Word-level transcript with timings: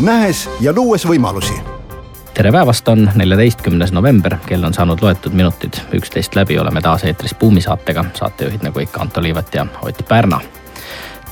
nähes 0.00 0.50
ja 0.60 0.72
luues 0.76 1.06
võimalusi. 1.08 1.54
Tere 2.34 2.52
päevast, 2.52 2.88
on 2.88 3.10
neljateistkümnes 3.14 3.92
november, 3.92 4.36
kell 4.46 4.64
on 4.64 4.74
saanud 4.74 5.00
loetud 5.02 5.32
minutid. 5.32 5.80
Üksteist 5.96 6.36
läbi, 6.36 6.58
oleme 6.58 6.82
taas 6.84 7.04
eetris 7.04 7.34
Buumi 7.34 7.60
saatega, 7.60 8.04
saatejuhid 8.14 8.66
nagu 8.66 8.78
ikka 8.78 9.00
Anto 9.00 9.22
Liivat 9.22 9.54
ja 9.54 9.66
Ott 9.82 10.08
Pärna. 10.08 10.40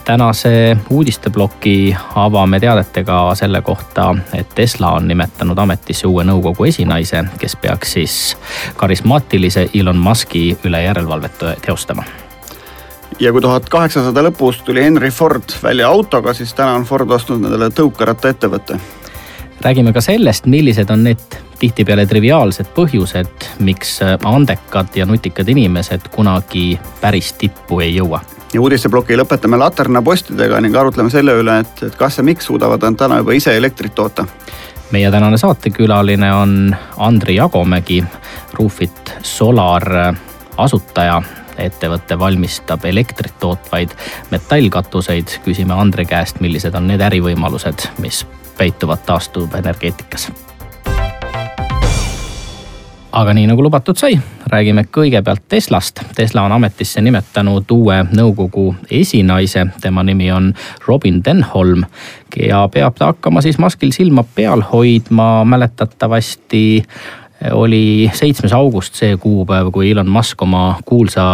tänase 0.05 0.77
uudisteploki 0.91 1.97
avame 2.15 2.61
teadetega 2.61 3.35
selle 3.35 3.63
kohta, 3.63 4.15
et 4.35 4.49
Tesla 4.55 4.91
on 4.91 5.09
nimetanud 5.09 5.59
ametisse 5.59 6.07
uue 6.07 6.25
nõukogu 6.25 6.65
esinaise, 6.65 7.25
kes 7.39 7.57
peaks 7.57 7.93
siis 7.93 8.37
karismaatilise 8.77 9.69
Elon 9.75 9.97
Musk'i 9.97 10.59
üle 10.65 10.83
järelevalvet 10.83 11.39
teostama 11.67 12.05
ja 13.21 13.33
kui 13.33 13.43
tuhat 13.43 13.69
kaheksasada 13.71 14.23
lõpus 14.29 14.61
tuli 14.65 14.83
Henry 14.85 15.11
Ford 15.11 15.57
välja 15.63 15.89
autoga, 15.89 16.35
siis 16.35 16.55
täna 16.55 16.75
on 16.79 16.85
Ford 16.85 17.11
ostnud 17.11 17.45
endale 17.45 17.71
tõukerattaettevõtte. 17.71 18.79
räägime 19.65 19.93
ka 19.93 20.01
sellest, 20.01 20.47
millised 20.47 20.91
on 20.91 21.05
need 21.05 21.39
tihtipeale 21.59 22.07
triviaalsed 22.07 22.67
põhjused, 22.77 23.49
miks 23.59 24.01
andekad 24.25 24.97
ja 24.97 25.07
nutikad 25.07 25.49
inimesed 25.49 26.09
kunagi 26.11 26.79
päris 27.01 27.33
tippu 27.33 27.81
ei 27.81 27.97
jõua 27.97 28.21
ja 28.55 28.61
uudisteploki 28.61 29.17
lõpetame 29.19 29.59
laternapostidega 29.59 30.61
ning 30.61 30.77
arutleme 30.77 31.11
selle 31.11 31.35
üle, 31.41 31.59
et, 31.65 31.83
et 31.83 31.97
kas 31.99 32.19
ja 32.19 32.25
miks 32.25 32.47
suudavad 32.47 32.83
nad 32.87 32.99
täna 32.99 33.19
juba 33.19 33.35
ise 33.35 33.57
elektrit 33.57 33.95
toota. 33.95 34.27
meie 34.91 35.11
tänane 35.11 35.39
saatekülaline 35.39 36.33
on 36.35 36.77
Andri 36.97 37.37
Jagomägi, 37.37 38.05
Roofit 38.53 39.15
Solar 39.23 40.15
asutaja 40.57 41.23
ettevõte 41.59 42.19
valmistab 42.19 42.85
elektrit 42.85 43.39
tootvaid 43.41 43.95
metallkatuseid. 44.31 45.39
küsime 45.45 45.75
Andre 45.75 46.05
käest, 46.05 46.41
millised 46.41 46.75
on 46.75 46.87
need 46.87 47.01
ärivõimalused, 47.01 47.89
mis 47.99 48.27
peituvad 48.59 49.07
taastuvenergeetikas. 49.07 50.31
aga 53.15 53.35
nii 53.35 53.47
nagu 53.47 53.63
lubatud 53.63 53.95
sai, 53.99 54.17
räägime 54.51 54.85
kõigepealt 54.91 55.45
Teslast. 55.49 56.01
Tesla 56.17 56.43
on 56.43 56.53
ametisse 56.57 57.01
nimetanud 57.01 57.71
uue 57.71 58.01
nõukogu 58.11 58.73
esinaise, 58.91 59.67
tema 59.81 60.03
nimi 60.03 60.33
on 60.35 60.51
Robin 60.89 61.21
Denholm 61.25 61.85
ja 62.37 62.65
peab 62.75 62.99
ta 62.99 63.13
hakkama 63.13 63.43
siis 63.45 63.59
Muskil 63.63 63.95
silma 63.95 64.25
peal 64.35 64.65
hoidma, 64.73 65.45
mäletatavasti 65.45 66.65
oli 67.53 68.11
seitsmes 68.15 68.53
august 68.53 68.95
see 68.95 69.17
kuupäev, 69.21 69.71
kui 69.73 69.91
Elon 69.91 70.11
Musk 70.11 70.43
oma 70.43 70.79
kuulsa 70.85 71.25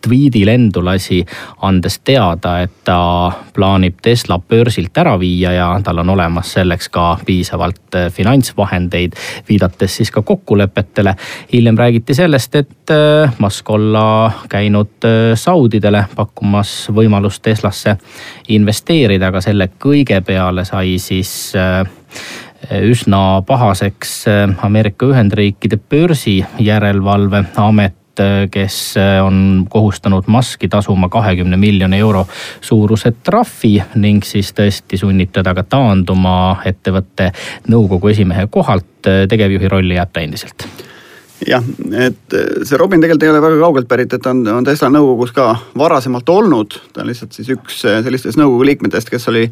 tweet'i 0.00 0.46
lendu 0.46 0.84
lasi, 0.84 1.20
andes 1.62 1.98
teada, 2.04 2.60
et 2.64 2.72
ta 2.84 3.32
plaanib 3.54 4.00
Tesla 4.02 4.38
börsilt 4.38 4.96
ära 4.98 5.16
viia 5.20 5.52
ja 5.52 5.68
tal 5.84 6.00
on 6.02 6.12
olemas 6.14 6.54
selleks 6.56 6.88
ka 6.92 7.04
piisavalt 7.26 7.96
äh, 7.98 8.08
finantsvahendeid, 8.12 9.16
viidates 9.48 9.96
siis 9.96 10.10
ka 10.10 10.22
kokkulepetele. 10.22 11.14
hiljem 11.52 11.78
räägiti 11.78 12.14
sellest, 12.14 12.54
et 12.54 12.90
äh, 12.90 13.34
Musk 13.38 13.70
olla 13.70 14.32
käinud 14.48 15.04
äh, 15.04 15.34
Saudidele 15.34 16.06
pakkumas 16.16 16.88
võimalust 16.94 17.42
Teslasse 17.42 17.96
investeerida, 18.48 19.28
aga 19.28 19.40
selle 19.40 19.70
kõige 19.78 20.20
peale 20.20 20.64
sai 20.64 20.98
siis 20.98 21.52
üsna 22.68 23.42
pahaseks 23.46 24.24
Ameerika 24.62 25.06
Ühendriikide 25.06 25.78
börsijärelevalveamet 25.90 27.94
kes 28.50 28.94
on 29.24 29.66
kohustanud 29.70 30.24
Musk'i 30.26 30.68
tasuma 30.68 31.08
kahekümne 31.08 31.56
miljoni 31.56 31.98
euro 31.98 32.26
suuruse 32.60 33.12
trahvi 33.22 33.82
ning 33.94 34.24
siis 34.24 34.52
tõesti 34.52 34.98
sunnib 35.00 35.32
teda 35.32 35.54
ka 35.56 35.62
taanduma 35.62 36.60
ettevõtte 36.64 37.30
nõukogu 37.68 38.12
esimehe 38.12 38.46
kohalt. 38.50 38.86
tegevjuhi 39.28 39.68
rolli 39.68 39.94
jääb 39.94 40.10
ta 40.12 40.20
endiselt 40.20 40.66
jah, 41.48 41.64
et 41.96 42.34
see 42.68 42.76
Robin 42.76 43.00
tegelikult 43.00 43.22
ei 43.22 43.30
ole 43.30 43.42
väga 43.42 43.60
kaugelt 43.60 43.88
pärit, 43.88 44.12
et 44.12 44.26
on, 44.26 44.42
on 44.48 44.64
Tesla 44.64 44.90
nõukogus 44.92 45.32
ka 45.32 45.54
varasemalt 45.78 46.28
olnud, 46.28 46.76
ta 46.92 47.00
on 47.00 47.08
lihtsalt 47.08 47.32
siis 47.32 47.48
üks 47.54 47.80
sellistest 47.80 48.36
nõukogu 48.40 48.66
liikmetest, 48.68 49.08
kes 49.08 49.28
oli 49.32 49.46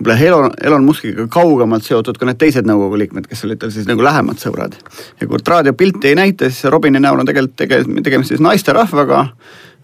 võib-olla 0.00 0.18
Elon, 0.26 0.50
Elon 0.62 0.84
Muskiga 0.84 1.26
kaugemalt 1.30 1.84
seotud 1.86 2.18
ka 2.18 2.26
need 2.28 2.38
teised 2.40 2.68
nõukogu 2.68 2.98
liikmed, 3.00 3.26
kes 3.28 3.44
olid 3.46 3.60
tal 3.62 3.72
siis 3.74 3.88
nagu 3.88 4.02
lähemad 4.04 4.40
sõbrad. 4.40 4.74
ja 5.20 5.26
kui 5.26 5.38
raadiopilti 5.48 6.08
ei 6.08 6.14
näita, 6.14 6.50
siis 6.50 6.70
Robini 6.70 7.00
näol 7.00 7.20
on 7.20 7.26
tegelikult 7.26 7.56
tege-, 7.56 7.84
tegemist 8.02 8.28
siis 8.28 8.40
naisterahvaga. 8.40 9.28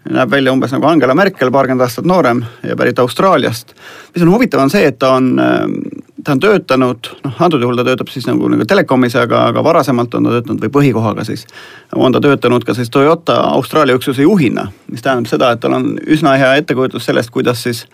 näeb 0.09 0.31
välja 0.31 0.51
umbes 0.51 0.71
nagu 0.71 0.87
Angela 0.87 1.13
Merkel, 1.15 1.51
paarkümmend 1.51 1.81
aastat 1.81 2.05
noorem 2.05 2.43
ja 2.63 2.75
pärit 2.75 2.99
Austraaliast. 2.99 3.73
mis 4.15 4.23
on 4.23 4.31
huvitav, 4.31 4.59
on 4.59 4.69
see, 4.69 4.85
et 4.85 4.99
ta 4.99 5.11
on, 5.13 5.35
ta 6.23 6.31
on 6.31 6.39
töötanud, 6.39 7.09
noh 7.23 7.41
antud 7.41 7.61
juhul 7.61 7.77
ta 7.77 7.83
töötab 7.83 8.07
siis 8.07 8.27
nagu, 8.27 8.47
nagu 8.47 8.65
telekomis, 8.65 9.15
aga, 9.15 9.45
aga 9.51 9.63
varasemalt 9.63 10.13
on 10.13 10.23
ta 10.23 10.29
töötanud 10.37 10.65
või 10.65 10.73
põhikohaga 10.79 11.23
siis. 11.23 11.45
on 11.95 12.11
ta 12.11 12.21
töötanud 12.21 12.63
ka 12.63 12.73
siis 12.73 12.89
Toyota 12.89 13.41
Austraalia 13.53 13.95
üksuse 13.95 14.21
juhina, 14.21 14.71
mis 14.91 15.01
tähendab 15.01 15.29
seda, 15.29 15.51
et 15.51 15.59
tal 15.59 15.73
on 15.73 15.97
üsna 16.07 16.37
hea 16.37 16.55
ettekujutus 16.55 17.05
sellest, 17.05 17.29
kuidas 17.29 17.63
siis 17.63 17.85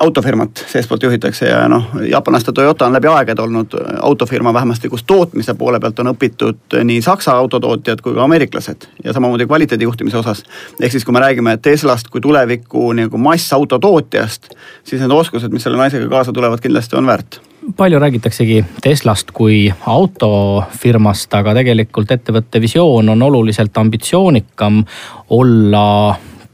autofirmat 0.00 0.64
seestpoolt 0.66 1.02
juhitakse 1.02 1.46
ja 1.46 1.68
noh, 1.68 1.86
jaapanlaste 2.10 2.52
Toyota 2.52 2.86
on 2.86 2.92
läbi 2.92 3.06
aegade 3.06 3.42
olnud 3.42 3.76
äh, 3.78 3.94
autofirma, 4.02 4.54
vähemasti 4.54 4.88
kus 4.88 5.04
tootmise 5.04 5.54
poole 5.54 5.80
pealt 5.80 5.98
on 6.02 6.10
õpitud 6.10 6.74
äh, 6.74 6.84
nii 6.84 7.02
Saksa 7.02 7.36
autotootjad 7.38 8.02
kui 8.02 8.16
ka 8.16 8.24
ameeriklased 8.24 8.88
ja 9.04 9.14
samamoodi 9.14 9.46
kvaliteedi 9.46 9.86
juhtimise 9.86 10.18
osas. 10.18 10.42
ehk 10.80 10.92
siis, 10.92 11.04
kui 11.04 11.14
me 11.14 11.22
räägime 11.22 11.56
Teslast 11.62 12.10
kui 12.10 12.20
tuleviku 12.20 12.92
nagu 12.92 13.18
massautotootjast, 13.18 14.50
siis 14.84 15.00
need 15.00 15.14
oskused, 15.14 15.52
mis 15.54 15.62
selle 15.62 15.78
naisega 15.78 16.08
kaasa 16.08 16.32
tulevad, 16.32 16.60
kindlasti 16.60 16.98
on 16.98 17.06
väärt 17.06 17.40
palju 17.76 17.98
räägitaksegi 17.98 18.64
Teslast 18.82 19.30
kui 19.32 19.72
autofirmast, 19.86 21.34
aga 21.34 21.54
tegelikult 21.54 22.10
ettevõtte 22.10 22.60
visioon 22.60 23.08
on 23.08 23.22
oluliselt 23.22 23.78
ambitsioonikam 23.78 24.82
olla 25.30 25.84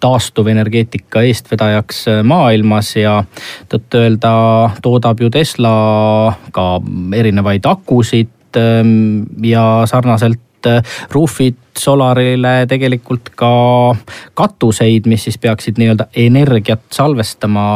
taastuvenergeetika 0.01 1.23
eestvedajaks 1.29 2.05
äh, 2.09 2.21
maailmas 2.27 2.95
ja 2.97 3.21
tõtt-öelda 3.71 4.35
toodab 4.83 5.21
ju 5.21 5.31
Tesla 5.33 5.73
ka 6.55 6.67
erinevaid 7.17 7.67
akusid 7.69 8.59
ähm, 8.59 9.27
ja 9.45 9.83
sarnaselt 9.91 10.69
äh, 10.69 10.83
Roofit 11.13 11.59
Solarile 11.81 12.67
tegelikult 12.69 13.31
ka 13.39 13.53
katuseid, 14.37 15.07
mis 15.09 15.25
siis 15.25 15.39
peaksid 15.41 15.79
nii-öelda 15.81 16.11
energiat 16.21 16.83
salvestama 16.93 17.67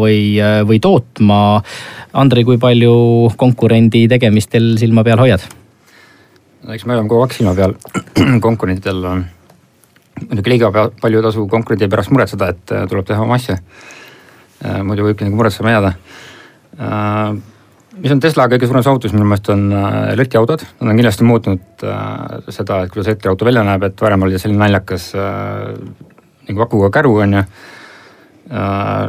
või, 0.00 0.38
äh, 0.42 0.62
või 0.66 0.80
tootma. 0.82 1.62
Andri, 2.18 2.46
kui 2.48 2.58
palju 2.62 2.94
konkurendi 3.38 4.06
tegemistel 4.10 4.74
silma 4.80 5.04
peal 5.06 5.22
hoiad? 5.22 5.50
eks 6.62 6.84
me 6.86 6.94
oleme 6.94 7.10
kogu 7.10 7.24
aeg 7.24 7.32
silma 7.34 7.56
peal 7.58 7.72
konkurentidel 8.46 9.00
muidugi 10.20 10.52
liiga 10.52 10.70
palju 10.72 11.20
ei 11.20 11.24
tasu 11.24 11.46
konkurendi 11.50 11.88
pärast 11.90 12.12
muretseda, 12.12 12.50
et 12.52 12.74
äh, 12.74 12.84
tuleb 12.90 13.06
teha 13.08 13.24
oma 13.24 13.38
asja. 13.38 13.58
Äh, 14.62 14.82
muidu 14.86 15.06
võibki 15.06 15.26
nagu 15.26 15.38
muretsema 15.38 15.74
jääda. 15.74 15.92
Äh, 16.78 17.34
mis 17.98 18.14
on 18.14 18.22
Tesla 18.24 18.48
kõige 18.50 18.68
suurem 18.68 18.84
saavutus 18.86 19.14
minu 19.14 19.26
meelest 19.28 19.50
on 19.52 19.66
elektriautod, 20.14 20.64
nad 20.80 20.92
on 20.92 20.98
kindlasti 20.98 21.26
muutnud 21.28 21.84
seda, 22.48 22.78
et 22.82 22.92
kuidas 22.92 23.10
elektriauto 23.10 23.46
välja 23.46 23.64
näeb, 23.68 23.84
et 23.84 24.00
varem 24.00 24.24
oli 24.24 24.40
selline 24.40 24.62
naljakas 24.62 25.10
nagu 26.48 26.64
akuga 26.64 26.88
käru 26.96 27.12
on 27.20 27.36
ju. 27.36 27.42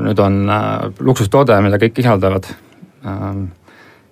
nüüd 0.03 0.19
on 0.19 0.35
luksustoode, 0.99 1.55
mida 1.63 1.79
kõik 1.79 2.03
ihaldavad. 2.03 2.51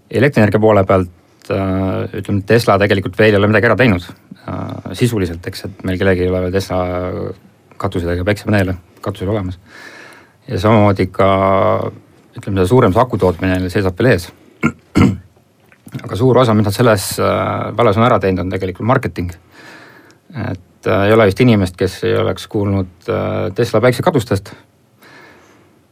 elektrienergia 0.09 0.59
poole 0.59 0.85
pealt 0.87 1.11
ütleme, 1.51 2.43
Tesla 2.47 2.77
tegelikult 2.81 3.17
veel 3.19 3.35
ei 3.35 3.39
ole 3.39 3.49
midagi 3.51 3.69
ära 3.69 3.77
teinud 3.79 4.05
Äh, 4.41 4.93
sisuliselt, 4.97 5.45
eks, 5.45 5.67
et 5.67 5.83
meil 5.85 5.99
kellelgi 6.01 6.23
ei 6.25 6.29
ole 6.31 6.39
veel 6.47 6.53
Tesla 6.55 6.79
katuseid 7.81 8.15
ega 8.15 8.23
päiksepaneele 8.25 8.73
katusel 9.01 9.29
olemas. 9.29 9.59
ja 10.47 10.57
samamoodi 10.59 11.05
ka 11.13 11.27
ütleme, 12.39 12.57
see 12.57 12.71
suurem 12.71 12.93
see 12.93 13.03
aku 13.03 13.19
tootmine 13.21 13.69
seisab 13.69 13.99
veel 13.99 14.15
ees. 14.15 14.25
aga 16.05 16.17
suur 16.17 16.41
osa, 16.41 16.55
mis 16.57 16.65
nad 16.65 16.73
selles 16.73 17.05
äh, 17.21 17.69
vallas 17.77 18.01
on 18.01 18.07
ära 18.07 18.17
teinud, 18.19 18.47
on 18.47 18.55
tegelikult 18.55 18.89
marketing. 18.89 19.29
et 20.33 20.89
äh, 20.89 21.05
ei 21.05 21.13
ole 21.13 21.29
vist 21.29 21.45
inimest, 21.45 21.77
kes 21.77 22.01
ei 22.09 22.17
oleks 22.17 22.49
kuulnud 22.49 23.11
Tesla 23.55 23.81
päiksekatustest. 23.85 24.55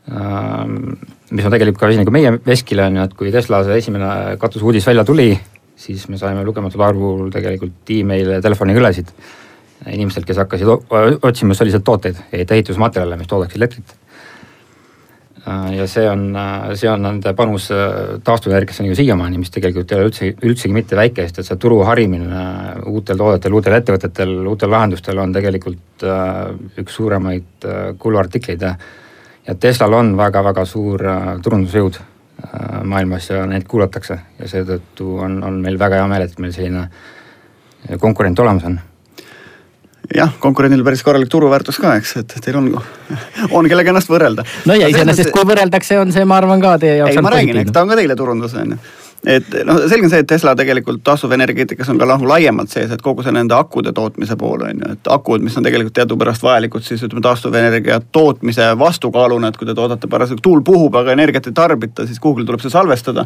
Mis 0.10 1.46
on 1.46 1.54
tegelikult 1.54 1.80
ka 1.80 1.90
asi 1.90 2.00
nagu 2.00 2.14
meie 2.14 2.32
veskile 2.46 2.88
on 2.88 2.98
ju, 2.98 3.06
et 3.06 3.14
kui 3.18 3.34
Tesla 3.34 3.62
see 3.68 3.78
esimene 3.82 4.38
katusuudis 4.42 4.88
välja 4.90 5.06
tuli, 5.06 5.30
siis 5.80 6.08
me 6.10 6.18
saime 6.18 6.44
lugematul 6.48 6.82
arvul 6.86 7.30
tegelikult 7.34 7.94
email'e, 8.00 8.42
telefonikõlesid 8.44 9.14
inimestelt, 9.88 10.28
kes 10.28 10.42
hakkasid 10.42 10.68
otsima 11.24 11.56
selliseid 11.56 11.86
tooteid, 11.88 12.18
ehitusmaterjale, 12.36 13.18
mis 13.20 13.30
toodaks 13.32 13.56
elektrit. 13.56 13.96
ja 15.72 15.86
see 15.88 16.04
on, 16.10 16.26
see 16.78 16.90
on 16.92 17.06
nende 17.06 17.32
panus 17.34 17.70
taastuvenergiasse 18.26 18.84
nagu 18.84 18.98
siiamaani, 18.98 19.40
mis 19.40 19.54
tegelikult 19.54 19.92
ei 19.92 20.02
ole 20.02 20.10
üldse, 20.10 20.32
üldsegi 20.46 20.76
mitte 20.76 20.98
väike, 21.00 21.24
sest 21.26 21.40
et 21.40 21.48
see 21.48 21.62
turu 21.62 21.80
harimine 21.88 22.44
uutel 22.92 23.18
toodetel, 23.18 23.56
uutel 23.56 23.78
ettevõtetel, 23.80 24.34
uutel 24.52 24.74
lahendustel 24.74 25.22
on 25.24 25.34
tegelikult 25.34 26.06
üks 26.84 27.00
suuremaid 27.00 27.70
kuluartikleid 28.04 28.68
ja 28.68 28.76
ja 29.48 29.56
Teslal 29.56 29.94
on 29.94 30.16
väga-väga 30.18 30.66
suur 30.66 31.04
turundusjõud 31.44 32.00
maailmas 32.88 33.30
ja 33.30 33.46
neid 33.46 33.66
kuulatakse 33.68 34.20
ja 34.40 34.48
seetõttu 34.48 35.18
on, 35.20 35.42
on 35.44 35.58
meil 35.62 35.80
väga 35.80 36.00
hea 36.00 36.08
meel, 36.08 36.28
et 36.28 36.40
meil 36.40 36.54
selline 36.56 36.86
konkurent 38.00 38.40
olemas 38.40 38.68
on 38.70 38.80
jah, 40.16 40.32
konkurendil 40.40 40.84
päris 40.86 41.04
korralik 41.04 41.30
turuväärtus 41.30 41.80
ka, 41.82 41.96
eks, 42.00 42.16
et 42.24 42.38
teil 42.46 42.58
on, 42.60 42.72
on 43.58 43.70
kellega 43.70 43.94
ennast 43.94 44.10
võrrelda. 44.12 44.46
no 44.70 44.78
ja 44.78 44.90
iseenesest, 44.92 45.34
kui 45.36 45.46
võrreldakse, 45.48 46.00
on 46.02 46.14
see, 46.16 46.26
ma 46.30 46.40
arvan 46.40 46.64
ka 46.64 46.78
teie 46.82 47.00
jaoks. 47.02 47.16
ei, 47.16 47.26
ma 47.26 47.34
räägin, 47.36 47.62
eks 47.64 47.76
ta 47.76 47.84
on 47.86 47.94
ka 47.94 48.00
teile 48.00 48.18
turundus, 48.20 48.56
on 48.58 48.76
ju 48.76 48.82
et 49.28 49.56
noh, 49.68 49.82
selge 49.92 50.08
on 50.08 50.12
see, 50.14 50.22
et 50.24 50.28
Tesla 50.30 50.54
tegelikult 50.56 51.02
taastuvenergeetikas 51.04 51.90
on 51.92 51.98
ka 52.00 52.08
nagu 52.08 52.28
laiemalt 52.30 52.72
sees, 52.72 52.92
et 52.94 53.02
kogu 53.04 53.24
see 53.26 53.34
nende 53.36 53.56
akude 53.58 53.92
tootmise 53.96 54.38
pool 54.40 54.64
on 54.64 54.80
ju, 54.80 54.92
et 54.96 55.10
akud, 55.12 55.44
mis 55.44 55.58
on 55.60 55.66
tegelikult 55.66 55.96
teadupärast 55.98 56.46
vajalikud 56.46 56.86
siis 56.86 57.04
ütleme 57.04 57.24
taastuvenergia 57.26 58.00
tootmise 58.16 58.70
vastukaaluna, 58.80 59.52
et 59.52 59.60
kui 59.60 59.68
te 59.68 59.76
toodate 59.76 60.08
parasjagu, 60.12 60.40
tuul 60.46 60.64
puhub, 60.66 60.96
aga 61.02 61.12
energiat 61.18 61.50
ei 61.52 61.58
tarbita, 61.58 62.08
siis 62.08 62.22
kuhugi 62.24 62.48
tuleb 62.48 62.64
see 62.64 62.72
salvestada. 62.72 63.26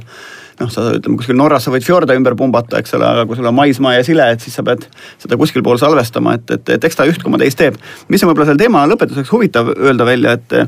noh, 0.60 0.70
sa 0.70 0.88
ütleme 0.98 1.18
kuskil 1.18 1.38
Norras 1.38 1.66
sa 1.66 1.74
võid 1.74 1.86
fjorde 1.86 2.18
ümber 2.18 2.36
pumbata, 2.38 2.82
eks 2.82 2.94
ole, 2.98 3.08
aga 3.10 3.28
kui 3.30 3.38
sul 3.38 3.50
on 3.50 3.56
maismaa 3.58 3.96
ja 3.96 4.04
sile, 4.06 4.28
et 4.34 4.42
siis 4.42 4.54
sa 4.54 4.66
pead 4.66 4.86
seda 5.22 5.38
kuskil 5.38 5.66
pool 5.66 5.82
salvestama, 5.82 6.36
et, 6.38 6.58
et, 6.58 6.76
et 6.78 6.90
eks 6.90 6.98
ta 6.98 7.08
üht 7.10 7.26
koma 7.26 7.42
teist 7.42 7.58
teeb. 7.58 7.78
mis 8.10 8.22
on 8.24 8.30
võib-olla 8.30 8.52
selle 8.52 8.62
teema 8.62 8.86
lõpetuseks 8.90 9.34
huvitav 9.34 9.74
öelda 9.78 10.06
välja, 10.10 10.38
et 10.38 10.60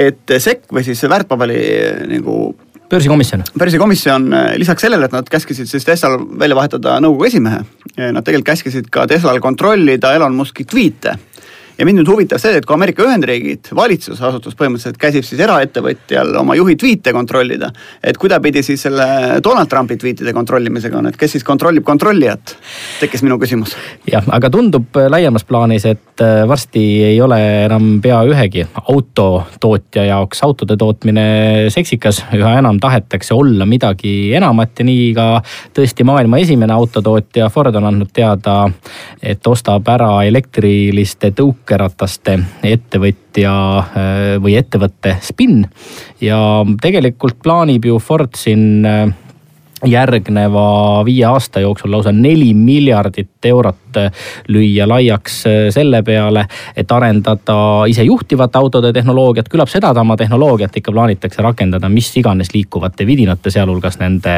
et 0.00 0.32
SEC 0.38 0.64
või 0.72 0.80
siis 0.86 1.02
väärtpaberi 1.04 1.58
nagu 2.08 2.54
börsikomisjon. 2.90 3.44
börsikomisjon 3.58 4.32
eh, 4.32 4.48
lisaks 4.60 4.84
sellele, 4.86 5.08
et 5.08 5.16
nad 5.16 5.28
käskisid 5.30 5.70
siis 5.70 5.86
Teslal 5.86 6.18
välja 6.40 6.56
vahetada 6.58 6.98
nõukogu 7.04 7.28
esimehe, 7.30 7.62
eh, 7.96 8.10
nad 8.12 8.24
tegelikult 8.24 8.52
käskisid 8.52 8.90
ka 8.92 9.06
Teslal 9.10 9.40
kontrollida 9.44 10.14
Elon 10.16 10.36
Musk'i 10.36 10.66
tweet'e 10.68 11.16
ja 11.78 11.86
mind 11.86 12.00
nüüd 12.00 12.10
huvitab 12.10 12.40
see, 12.42 12.58
et 12.58 12.66
kui 12.66 12.76
Ameerika 12.76 13.04
Ühendriigid 13.06 13.70
valitsusasutus 13.74 14.54
põhimõtteliselt 14.58 14.98
käsib 15.00 15.26
siis 15.26 15.40
eraettevõtjal 15.44 16.34
oma 16.40 16.56
juhi 16.58 16.76
tweet'e 16.78 17.14
kontrollida, 17.16 17.70
et 18.02 18.18
kuidapidi 18.20 18.62
siis 18.66 18.84
selle 18.86 19.06
Donald 19.44 19.70
Trumpi 19.70 19.98
tweet'ide 20.00 20.34
kontrollimisega 20.36 21.00
on, 21.00 21.10
et 21.10 21.18
kes 21.18 21.36
siis 21.36 21.46
kontrollib 21.46 21.84
kontrollijat, 21.86 22.56
tekkis 23.00 23.24
minu 23.26 23.38
küsimus. 23.42 23.74
jah, 24.10 24.26
aga 24.36 24.50
tundub 24.54 24.94
laiemas 25.08 25.46
plaanis, 25.48 25.86
et 25.90 26.22
äh, 26.22 26.44
varsti 26.48 26.84
ei 27.10 27.20
ole 27.22 27.40
enam 27.64 27.98
pea 28.04 28.20
ühegi 28.28 28.66
autotootja 28.84 30.06
jaoks 30.10 30.44
autode 30.46 30.76
tootmine 30.78 31.26
seksikas, 31.74 32.22
üha 32.38 32.54
enam 32.60 32.78
tahetakse 32.82 33.34
olla 33.34 33.66
midagi 33.66 34.34
enamat 34.36 34.78
ja 34.78 34.88
nii 34.88 35.10
ka 35.16 35.28
tõesti 35.74 36.06
maailma 36.06 36.38
esimene 36.42 36.74
autotootja. 36.74 37.48
Ford 37.54 37.74
on 37.74 37.88
andnud 37.90 38.10
teada, 38.14 38.68
et 39.22 39.46
ostab 39.46 39.88
ära 39.90 40.10
elektriliste 40.28 41.32
tõuk-, 41.34 41.63
tõukerataste 41.64 42.36
ettevõtja 42.62 43.52
äh, 43.80 44.36
või 44.42 44.56
ettevõtte 44.60 45.16
Spin 45.24 45.64
ja 46.20 46.38
tegelikult 46.82 47.40
plaanib 47.42 47.88
ju 47.88 47.98
Ford 47.98 48.36
siin 48.36 48.84
äh, 48.84 49.08
järgneva 49.84 51.02
viie 51.04 51.24
aasta 51.28 51.60
jooksul 51.60 51.92
lausa 51.92 52.12
neli 52.12 52.54
miljardit 52.54 53.44
eurot 53.44 53.98
lüüa 54.48 54.88
laiaks 54.88 55.36
selle 55.70 56.00
peale, 56.02 56.46
et 56.76 56.92
arendada 56.92 57.84
isejuhtivate 57.90 58.58
autode 58.58 58.92
tehnoloogiat, 58.92 59.48
küllap 59.48 59.70
sedasama 59.70 60.16
tehnoloogiat 60.18 60.76
ikka 60.80 60.92
plaanitakse 60.92 61.42
rakendada 61.42 61.88
mis 61.88 62.08
iganes 62.16 62.50
liikuvate 62.54 63.06
vidinate, 63.06 63.52
sealhulgas 63.54 64.00
nende 64.00 64.34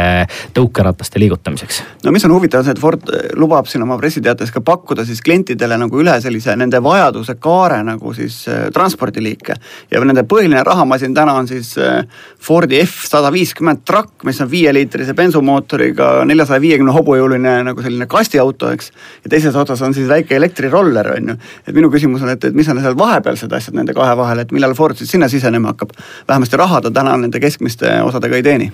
tõukerataste 0.57 1.21
liigutamiseks. 1.23 1.83
no 2.05 2.13
mis 2.13 2.25
on 2.25 2.35
huvitav, 2.37 2.61
on 2.61 2.69
see, 2.69 2.77
et 2.77 2.83
Ford 2.83 3.13
lubab 3.41 3.71
siin 3.71 3.87
oma 3.87 3.97
pressiteates 4.01 4.53
ka 4.53 4.61
pakkuda 4.61 5.07
siis 5.09 5.23
klientidele 5.25 5.79
nagu 5.81 6.01
üle 6.01 6.19
sellise 6.21 6.57
nende 6.57 6.83
vajaduse 6.83 7.39
kaare 7.41 7.83
nagu 7.87 8.13
siis 8.17 8.43
äh, 8.49 8.67
transpordiliike. 8.75 9.57
ja 9.91 10.05
nende 10.05 10.27
põhiline 10.29 10.65
rahamasin 10.65 11.15
täna 11.15 11.39
on 11.41 11.49
siis 11.49 11.77
äh, 11.79 12.05
Fordi 12.47 12.81
F 12.85 13.07
sada 13.09 13.33
viiskümmend 13.33 13.83
trakk, 13.89 14.25
mis 14.25 14.41
on 14.41 14.51
viieliitrise 14.51 15.15
bensumootoriga 15.37 16.25
neljasaja 16.25 16.61
viiekümne 16.61 16.93
hobujõuline 16.95 17.63
nagu 17.67 17.83
selline 17.85 18.07
kastiauto, 18.09 18.71
eks. 18.73 18.93
ja 19.25 19.31
teises 19.31 19.57
otsas 19.57 19.83
on 19.83 19.95
siis 19.95 20.09
väike 20.09 20.37
elektriroller, 20.37 21.13
on 21.17 21.29
ju. 21.29 21.37
et 21.67 21.75
minu 21.75 21.91
küsimus 21.93 22.23
on, 22.23 22.31
et, 22.33 22.45
et 22.45 22.55
mis 22.55 22.69
on 22.69 22.81
seal 22.81 22.97
vahepealsed 22.99 23.53
asjad 23.53 23.75
nende 23.77 23.95
kahe 23.95 24.17
vahel, 24.17 24.39
et 24.41 24.53
millal 24.53 24.75
Ford 24.75 24.97
siis 24.97 25.11
sinna 25.11 25.29
sisenema 25.29 25.69
hakkab. 25.75 25.91
vähemasti 26.29 26.57
raha 26.57 26.81
ta 26.81 26.91
täna 26.91 27.17
nende 27.17 27.41
keskmiste 27.41 28.03
osadega 28.03 28.37
ei 28.37 28.43
teeni. 28.43 28.73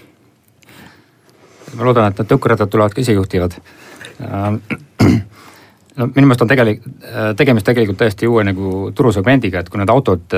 ma 1.74 1.84
loodan, 1.84 2.12
et 2.12 2.18
need 2.18 2.30
tõukerattad 2.30 2.70
tulevad 2.70 2.94
ka 2.94 3.00
isejuhtivad 3.00 3.52
no 5.98 6.06
minu 6.14 6.26
meelest 6.26 6.44
on 6.44 6.48
tegelik, 6.48 6.82
tegemist 7.36 7.66
tegelikult 7.66 7.98
täiesti 7.98 8.28
uue 8.28 8.44
nagu 8.44 8.92
turusegmendiga, 8.94 9.60
et 9.60 9.72
kui 9.72 9.80
need 9.80 9.90
autod 9.90 10.36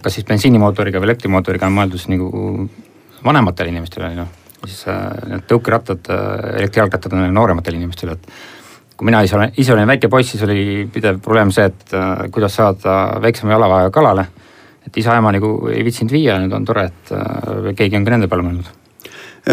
kas 0.00 0.16
siis 0.16 0.26
bensiinimootoriga 0.30 1.02
või 1.02 1.12
elektrimootoriga 1.12 1.68
on 1.68 1.76
mõeldud 1.76 2.08
nagu 2.14 2.30
vanematele 3.24 3.74
inimestele, 3.74 4.14
ju 4.14 4.26
siis 4.68 4.84
need 5.30 5.46
tõukerattad, 5.50 6.10
elektrijalgrattad 6.58 7.16
on 7.16 7.26
noorematele 7.34 7.80
inimestele, 7.80 8.18
et 8.18 8.28
kui 8.96 9.08
mina 9.08 9.22
ise 9.26 9.36
olen, 9.38 9.52
ise 9.58 9.74
olin 9.74 9.90
väike 9.90 10.10
poiss, 10.10 10.34
siis 10.34 10.44
oli 10.46 10.86
pidev 10.92 11.18
probleem 11.24 11.50
see, 11.54 11.66
et 11.70 11.96
äh, 11.98 12.24
kuidas 12.34 12.56
saada 12.60 13.20
väiksema 13.22 13.56
jalavajaga 13.56 13.94
kalale. 13.94 14.26
et 14.84 14.96
isa-ema 15.00 15.30
nagu 15.32 15.70
ei 15.72 15.80
viitsinud 15.84 16.12
viia, 16.12 16.36
nüüd 16.38 16.52
on 16.52 16.64
tore, 16.68 16.84
et 16.90 17.12
äh, 17.16 17.70
keegi 17.74 17.96
on 17.96 18.04
ka 18.04 18.12
nende 18.12 18.28
peale 18.28 18.44
mõelnud 18.44 18.83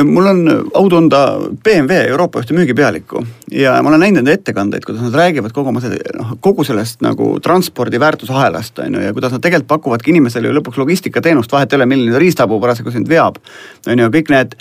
mul 0.03 0.25
on 0.25 0.71
au 0.73 0.89
tunda 0.89 1.39
BMW 1.63 2.07
Euroopa 2.07 2.39
ühte 2.39 2.55
müügipealikku 2.55 3.25
ja 3.51 3.73
ma 3.83 3.89
olen 3.89 3.99
näinud 3.99 4.21
nende 4.21 4.37
ettekandeid, 4.37 4.85
kuidas 4.87 5.03
nad 5.03 5.15
räägivad 5.15 5.51
kogu 5.51 5.69
oma 5.69 5.81
noh 6.17 6.35
kogu 6.39 6.63
sellest 6.63 7.01
nagu 7.03 7.33
transpordi 7.43 7.99
väärtusahelast 7.99 8.79
on 8.79 8.93
ju 8.93 9.01
ja 9.01 9.13
kuidas 9.13 9.31
nad 9.31 9.41
tegelikult 9.41 9.67
pakuvadki 9.67 10.13
inimesele 10.13 10.47
ju 10.47 10.55
lõpuks 10.55 10.79
logistikateenust, 10.79 11.51
vahet 11.51 11.73
ei 11.73 11.79
ole, 11.79 11.85
milline 11.85 12.19
riistapuu 12.19 12.59
parasjagu 12.61 12.91
sind 12.91 13.09
veab. 13.09 13.35
on 13.87 13.99
ju, 13.99 14.07
kõik 14.15 14.31
need 14.31 14.55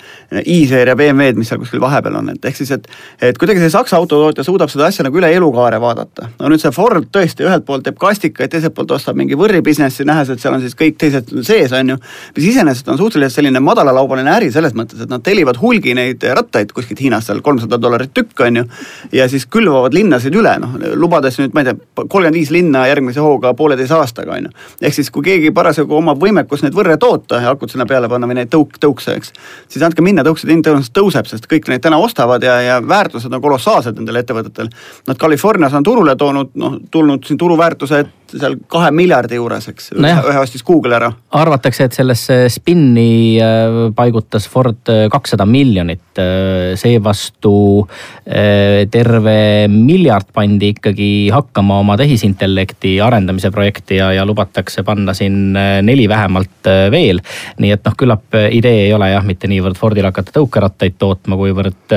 i-seeria 0.45 0.95
BMW-d, 0.95 1.39
mis 1.39 1.47
seal 1.47 1.59
kuskil 1.61 1.79
vahepeal 1.79 2.15
on, 2.19 2.29
et 2.33 2.45
ehk 2.45 2.57
siis, 2.57 2.71
et, 2.71 2.87
et 3.21 3.37
kuidagi 3.37 3.63
see 3.63 3.71
Saksa 3.71 3.97
autotootja 3.97 4.43
suudab 4.43 4.69
seda 4.69 4.89
asja 4.91 5.05
nagu 5.07 5.17
üle 5.17 5.31
elukaare 5.31 5.79
vaadata. 5.81 6.27
no 6.39 6.51
nüüd 6.51 6.63
see 6.63 6.75
Ford 6.75 7.07
tõesti 7.07 7.47
ühelt 7.47 7.65
poolt 7.65 7.87
teeb 7.87 7.99
kastikaid, 8.01 8.51
teiselt 8.51 8.75
poolt 8.75 8.91
ostab 8.91 9.15
mingi 9.15 9.39
võrri 9.39 9.63
business'i, 9.63 10.03
nähes, 10.03 10.29
et 10.29 10.43
seal 10.43 10.57
on 10.57 10.61
siis 10.61 10.75
kõik 10.75 10.99
teised 10.99 11.31
sees, 11.47 11.71
on 11.71 11.95
ju. 11.95 11.97
mis 12.35 12.51
iseenesest 12.51 12.91
on 12.91 12.99
suhteliselt 12.99 13.39
selline 13.39 13.63
madalalaubaline 13.63 14.35
äri 14.35 14.51
selles 14.51 14.75
mõttes, 14.75 14.99
et 14.99 15.09
nad 15.09 15.20
nad 15.21 15.27
tellivad 15.29 15.59
hulgi 15.61 15.93
neid 15.97 16.23
rattaid 16.35 16.73
kuskilt 16.73 17.01
Hiinast 17.01 17.29
seal 17.29 17.41
kolmsada 17.45 17.77
dollarit 17.81 18.13
tükk, 18.13 18.39
on 18.45 18.61
ju. 18.61 18.63
ja 19.11 19.27
siis 19.29 19.45
külvavad 19.45 19.93
linnasid 19.93 20.35
üle, 20.35 20.53
noh 20.59 20.75
lubades 20.97 21.37
nüüd, 21.39 21.53
ma 21.53 21.61
ei 21.63 21.69
tea, 21.69 21.77
kolmkümmend 22.01 22.37
viis 22.37 22.51
linna 22.53 22.85
järgmise 22.89 23.21
hooga 23.21 23.53
pooleteise 23.57 23.95
aastaga, 23.97 24.37
on 24.37 24.49
ju. 24.49 24.53
ehk 24.81 24.97
siis, 24.97 25.11
kui 25.13 25.25
keegi 25.25 25.51
parasjagu 25.55 25.95
omab 25.97 26.21
võimekust 26.21 26.65
neid 26.65 26.77
võrre 26.77 26.97
toota 27.01 27.41
ja 27.43 27.53
akud 27.53 27.71
sinna 27.71 27.85
peale 27.89 28.09
panna 28.09 28.29
või 28.29 28.39
neid 28.41 28.51
tõuk, 28.53 28.79
tõukse, 28.81 29.15
eks. 29.19 29.33
siis 29.69 29.85
andke 29.85 30.05
minna, 30.05 30.25
tõukside 30.27 30.55
hind 30.55 30.65
tõenäoliselt 30.67 30.97
tõuseb, 30.97 31.29
sest 31.29 31.49
kõik 31.51 31.69
neid 31.71 31.83
täna 31.85 32.01
ostavad 32.01 32.43
ja, 32.43 32.57
ja 32.65 32.79
väärtused 32.81 33.33
on 33.33 33.43
kolossaalsed 33.43 33.99
nendel 33.99 34.21
ettevõtetel. 34.21 34.71
Nad 35.07 35.21
Californias 35.21 35.75
on 35.77 35.85
turule 35.85 36.15
toonud, 36.15 36.55
noh 36.59 36.79
tulnud 36.91 37.27
siin 37.27 37.39
turuväärtused 37.41 38.17
seal 38.39 38.55
kahe 38.71 38.91
miljardi 38.95 39.37
juures, 39.39 39.67
eks 39.71 39.91
no, 39.97 40.09
ühe 40.31 40.41
ostis 40.41 40.63
Google 40.65 40.95
ära. 40.97 41.11
arvatakse, 41.37 41.87
et 41.87 41.97
sellesse 41.97 42.37
spinni 42.51 43.39
äh, 43.41 43.91
paigutas 43.95 44.47
Ford 44.51 44.89
äh, 44.91 45.05
kakssada 45.11 45.45
miljonit, 45.49 46.05
äh, 46.19 46.73
seevastu 46.79 47.53
terve 48.91 49.67
miljard 49.71 50.29
pandi 50.33 50.71
ikkagi 50.75 51.07
hakkama 51.33 51.79
oma 51.81 51.95
tehisintellekti 51.99 52.93
arendamise 53.03 53.49
projekti 53.51 53.97
ja, 53.97 54.11
ja 54.15 54.25
lubatakse 54.27 54.83
panna 54.87 55.13
siin 55.17 55.51
neli 55.83 56.05
vähemalt 56.09 56.69
veel. 56.93 57.19
nii 57.59 57.73
et 57.75 57.83
noh, 57.85 57.95
küllap 57.97 58.37
idee 58.53 58.85
ei 58.85 58.93
ole 58.95 59.09
jah, 59.11 59.25
mitte 59.25 59.49
niivõrd 59.51 59.79
Fordil 59.79 60.07
hakata 60.07 60.35
tõukerattaid 60.37 60.95
tootma, 61.01 61.39
kuivõrd 61.39 61.95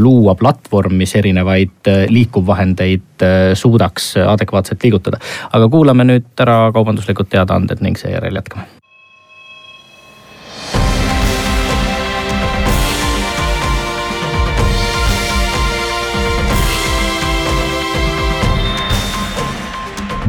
luua 0.00 0.36
platvorm, 0.38 0.96
mis 1.02 1.14
erinevaid 1.18 1.90
liikuvvahendeid 2.12 3.26
suudaks 3.58 4.14
adekvaatselt 4.22 4.86
liigutada. 4.86 5.20
aga 5.52 5.65
aga 5.66 5.72
kuulame 5.74 6.04
nüüd 6.06 6.26
ära 6.38 6.70
kaubanduslikud 6.70 7.26
teadaanded 7.30 7.82
ning 7.82 7.98
seejärel 7.98 8.38
jätkame. 8.38 8.66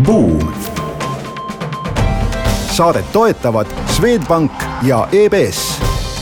Buum. 0.05 0.53
saadet 2.71 3.05
toetavad 3.11 3.67
Swedbank 3.89 4.51
ja 4.85 5.07
EBS, 5.11 5.79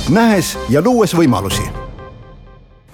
nähes 0.09 0.57
ja 0.69 0.81
luues 0.81 1.11
võimalusi 1.15 1.84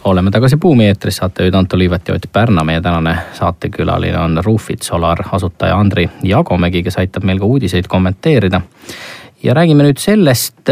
oleme 0.03 0.31
tagasi 0.31 0.57
Buumi 0.57 0.85
eetris, 0.87 1.17
saatejuhid 1.17 1.53
Anto 1.53 1.77
Liivet 1.77 2.07
ja 2.07 2.13
Ott 2.13 2.25
Pärna. 2.33 2.63
meie 2.63 2.81
tänane 2.81 3.17
saatekülaline 3.33 4.17
on 4.17 4.39
Roofit 4.45 4.81
Solar 4.81 5.17
asutaja 5.31 5.77
Andri 5.77 6.09
Jagomägi, 6.23 6.83
kes 6.83 6.97
aitab 6.97 7.23
meil 7.23 7.39
ka 7.39 7.45
uudiseid 7.45 7.87
kommenteerida. 7.87 8.61
ja 9.43 9.53
räägime 9.53 9.83
nüüd 9.83 9.97
sellest, 9.97 10.69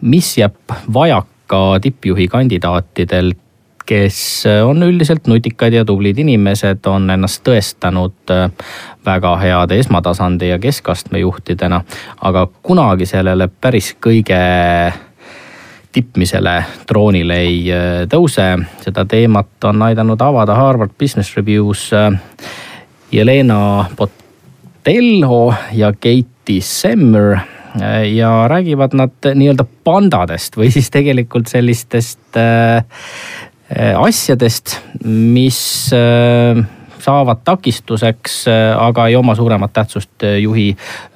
mis 0.00 0.38
jääb 0.38 0.76
vajaka 0.92 1.78
tippjuhi 1.80 2.28
kandidaatidelt 2.28 3.38
kes 3.86 4.44
on 4.64 4.82
üldiselt 4.82 5.26
nutikad 5.26 5.72
ja 5.72 5.84
tublid 5.84 6.18
inimesed, 6.18 6.82
on 6.90 7.10
ennast 7.10 7.44
tõestanud 7.46 8.32
väga 9.06 9.36
heade 9.38 9.78
esmatasandi 9.78 10.48
ja 10.48 10.58
keskastme 10.58 11.18
juhtidena. 11.18 11.84
aga 12.20 12.48
kunagi 12.62 13.06
sellele 13.06 13.48
päris 13.48 13.94
kõige 14.06 14.40
tippmisele 15.96 16.58
troonile 16.86 17.38
ei 17.40 17.60
äh, 17.72 18.02
tõuse. 18.12 18.50
seda 18.84 19.06
teemat 19.08 19.64
on 19.64 19.82
aidanud 19.88 20.20
avada 20.20 20.56
Harvard 20.58 20.92
Business 21.00 21.36
Reviews 21.38 21.88
äh, 21.96 22.10
Jelena 23.12 23.86
Botelho 23.96 25.54
ja 25.72 25.92
Katie 25.92 26.60
Semmer 26.60 27.38
äh, 27.38 28.02
ja 28.12 28.44
räägivad 28.48 28.96
nad 28.98 29.30
nii-öelda 29.34 29.64
pandadest 29.84 30.58
või 30.60 30.68
siis 30.74 30.92
tegelikult 30.92 31.48
sellistest 31.48 32.36
asjadest, 33.96 34.76
mis 35.04 35.58
saavad 37.06 37.40
takistuseks, 37.44 38.36
aga 38.78 39.08
ei 39.08 39.16
oma 39.18 39.34
suuremat 39.34 39.72
tähtsust 39.74 40.26
juhi 40.38 40.68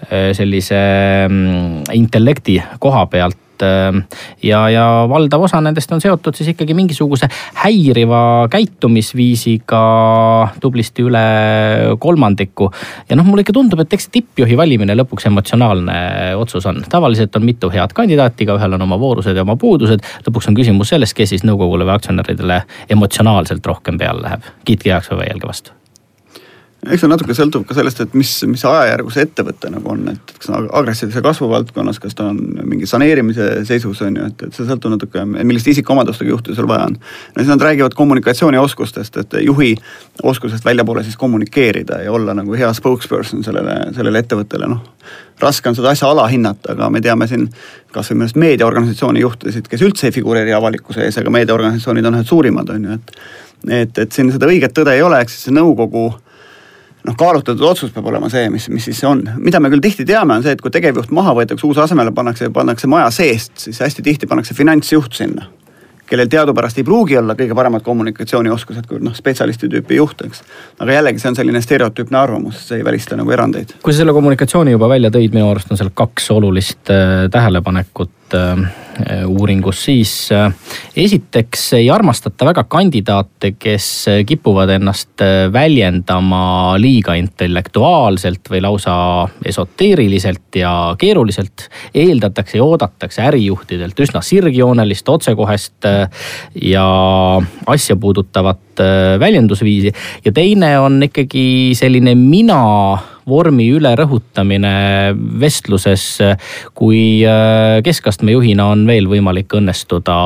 sellise 0.08 0.80
mm, 1.28 1.94
intellekti 1.94 2.56
koha 2.82 3.04
pealt 3.12 3.38
Ähm, 3.62 4.02
ja, 4.42 4.62
ja 4.72 4.84
valdav 5.08 5.46
osa 5.46 5.60
nendest 5.64 5.92
on 5.92 6.02
seotud 6.02 6.36
siis 6.36 6.52
ikkagi 6.54 6.74
mingisuguse 6.76 7.28
häiriva 7.62 8.48
käitumisviisiga 8.52 9.80
tublisti 10.60 11.06
üle 11.06 11.24
kolmandiku. 11.98 12.70
ja 13.08 13.18
noh, 13.18 13.26
mulle 13.26 13.44
ikka 13.44 13.56
tundub, 13.56 13.82
et 13.84 13.96
eks 13.96 14.10
tippjuhi 14.12 14.56
valimine 14.58 14.96
lõpuks 14.98 15.28
emotsionaalne 15.30 15.98
otsus 16.40 16.66
on. 16.66 16.82
tavaliselt 16.88 17.36
on 17.36 17.44
mitu 17.46 17.70
head 17.72 17.94
kandidaati, 17.96 18.44
igaühel 18.44 18.78
on 18.78 18.86
oma 18.88 19.00
voorused 19.00 19.36
ja 19.36 19.46
oma 19.46 19.56
puudused. 19.56 20.04
lõpuks 20.28 20.50
on 20.50 20.58
küsimus 20.58 20.94
selles, 20.94 21.14
kes 21.14 21.34
siis 21.34 21.44
nõukogule 21.46 21.86
või 21.88 21.96
aktsionäridele 21.98 22.62
emotsionaalselt 22.90 23.66
rohkem 23.66 23.98
peale 23.98 24.26
läheb. 24.28 24.48
kiitke 24.64 24.92
heaks 24.92 25.12
või 25.12 25.24
vaielge 25.24 25.52
vastu 25.52 25.79
eks 26.88 27.02
see 27.02 27.10
natuke 27.10 27.34
sõltub 27.36 27.66
ka 27.68 27.74
sellest, 27.76 28.00
et 28.00 28.14
mis, 28.16 28.30
mis 28.48 28.62
ajajärgu 28.64 29.10
see 29.12 29.24
ettevõte 29.26 29.68
nagu 29.72 29.90
on, 29.92 30.06
et 30.14 30.32
kas 30.32 30.48
ta 30.48 30.56
on 30.56 30.68
agressiivse 30.80 31.20
kasvu 31.24 31.50
valdkonnas, 31.50 31.98
kas 32.00 32.16
ta 32.16 32.30
on 32.30 32.38
mingi 32.64 32.88
saneerimise 32.88 33.48
seisus 33.68 34.00
on 34.06 34.16
ju, 34.16 34.28
et, 34.30 34.44
et 34.46 34.56
see 34.56 34.64
sõltub 34.68 34.94
natuke, 34.94 35.24
milliste 35.28 35.74
isikuomadustega 35.74 36.32
juhti 36.32 36.56
sul 36.56 36.68
vaja 36.70 36.86
on. 36.88 36.96
no 36.96 37.42
siis 37.42 37.50
nad 37.52 37.64
räägivad 37.66 37.96
kommunikatsioonioskustest, 37.98 39.20
et 39.20 39.36
juhi 39.44 39.74
oskusest 40.22 40.64
väljapoole 40.64 41.04
siis 41.04 41.18
kommunikeerida 41.20 42.00
ja 42.06 42.14
olla 42.16 42.34
nagu 42.38 42.56
hea 42.56 42.72
spokesperson 42.76 43.44
sellele, 43.44 43.76
sellele 43.96 44.24
ettevõttele, 44.24 44.70
noh. 44.72 44.80
raske 45.40 45.68
on 45.68 45.76
seda 45.76 45.92
asja 45.92 46.08
alahinnata, 46.08 46.72
aga 46.72 46.88
me 46.90 47.04
teame 47.04 47.28
siin 47.28 47.44
kasvõi 47.92 48.16
minu 48.16 48.28
arust 48.28 48.40
meediaorganisatsiooni 48.40 49.20
juhtisid, 49.20 49.68
kes 49.68 49.84
üldse 49.84 50.08
ei 50.08 50.16
figureeri 50.16 50.56
avalikkuse 50.56 51.04
ees, 51.04 51.20
aga 51.20 51.36
meediaorganisatsioonid 51.36 52.08
on 52.08 52.18
ühed 52.22 52.32
suurimad, 52.32 52.72
on 52.72 52.88
ju, 52.88 52.98
et. 52.98 53.14
et, 53.82 54.04
et 54.06 54.12
siin 54.12 54.32
seda 54.32 54.48
õiget 54.48 54.72
tõde 54.72 54.96
ei 54.96 55.04
ole, 55.04 55.20
ehk 55.20 55.32
siis 55.32 55.48
see 55.50 55.56
nõukogu 55.60 56.08
noh, 57.06 57.16
kaalutletud 57.16 57.64
otsus 57.66 57.92
peab 57.94 58.08
olema 58.10 58.30
see, 58.32 58.48
mis, 58.52 58.68
mis 58.72 58.90
siis 58.90 59.00
on. 59.08 59.22
mida 59.38 59.60
me 59.60 59.70
küll 59.72 59.84
tihti 59.84 60.06
teame, 60.08 60.36
on 60.38 60.44
see, 60.44 60.56
et 60.56 60.60
kui 60.64 60.72
tegevjuht 60.74 61.12
maha 61.16 61.34
võetakse, 61.38 61.66
uus 61.68 61.80
asemele 61.80 62.12
pannakse, 62.16 62.50
pannakse 62.54 62.90
maja 62.90 63.10
seest, 63.14 63.56
siis 63.64 63.80
hästi 63.80 64.04
tihti 64.06 64.30
pannakse 64.30 64.56
finantsjuht 64.58 65.16
sinna. 65.22 65.48
kellel 66.10 66.26
teadupärast 66.26 66.78
ei 66.78 66.84
pruugi 66.84 67.14
olla 67.16 67.36
kõige 67.38 67.54
paremad 67.54 67.84
kommunikatsioonioskused 67.86 68.88
kui 68.90 68.98
noh, 68.98 69.14
spetsialisti 69.14 69.68
tüüpi 69.70 70.00
juht, 70.00 70.24
eks. 70.26 70.42
aga 70.82 70.96
jällegi, 70.96 71.22
see 71.22 71.30
on 71.30 71.36
selline 71.38 71.60
stereotüüpne 71.62 72.18
arvamus, 72.18 72.64
see 72.68 72.80
ei 72.80 72.84
välista 72.84 73.16
nagu 73.16 73.30
erandeid. 73.30 73.76
kui 73.82 73.94
sa 73.94 74.02
selle 74.02 74.16
kommunikatsiooni 74.16 74.74
juba 74.74 74.88
välja 74.90 75.12
tõid, 75.14 75.36
minu 75.36 75.50
arust 75.50 75.70
on 75.70 75.78
seal 75.78 75.92
kaks 75.94 76.30
olulist 76.34 76.90
äh, 76.90 77.28
tähelepanekut 77.30 78.10
Äh, 79.00 79.24
uuringus, 79.26 79.84
siis 79.84 80.32
äh, 80.32 80.52
esiteks 80.96 81.72
ei 81.78 81.86
armastata 81.90 82.44
väga 82.50 82.64
kandidaate, 82.68 83.52
kes 83.58 83.86
äh, 84.10 84.18
kipuvad 84.28 84.72
ennast 84.74 85.22
väljendama 85.52 86.74
liiga 86.80 87.14
intellektuaalselt 87.16 88.50
või 88.50 88.60
lausa 88.64 88.94
esoteeriliselt 89.46 90.58
ja 90.60 90.72
keeruliselt. 90.98 91.68
eeldatakse 91.94 92.58
ja 92.58 92.64
oodatakse 92.64 93.22
ärijuhtidelt 93.22 94.00
üsna 94.00 94.20
sirgjoonelist, 94.22 95.08
otsekohest 95.08 95.88
ja 96.62 96.86
asja 97.66 97.96
puudutavat 97.96 98.82
väljendusviisi. 99.20 99.92
ja 100.24 100.32
teine 100.32 100.78
on 100.78 101.02
ikkagi 101.02 101.72
selline 101.78 102.14
mina 102.14 102.98
vormi 103.30 103.68
ülerõhutamine 103.78 104.74
vestluses, 105.40 106.06
kui 106.74 107.22
äh, 107.26 107.78
keskastme 107.86 108.34
juhina 108.36 108.70
on 108.74 108.84
veel 108.90 109.08
võimalik 109.10 109.56
õnnestuda 109.60 110.18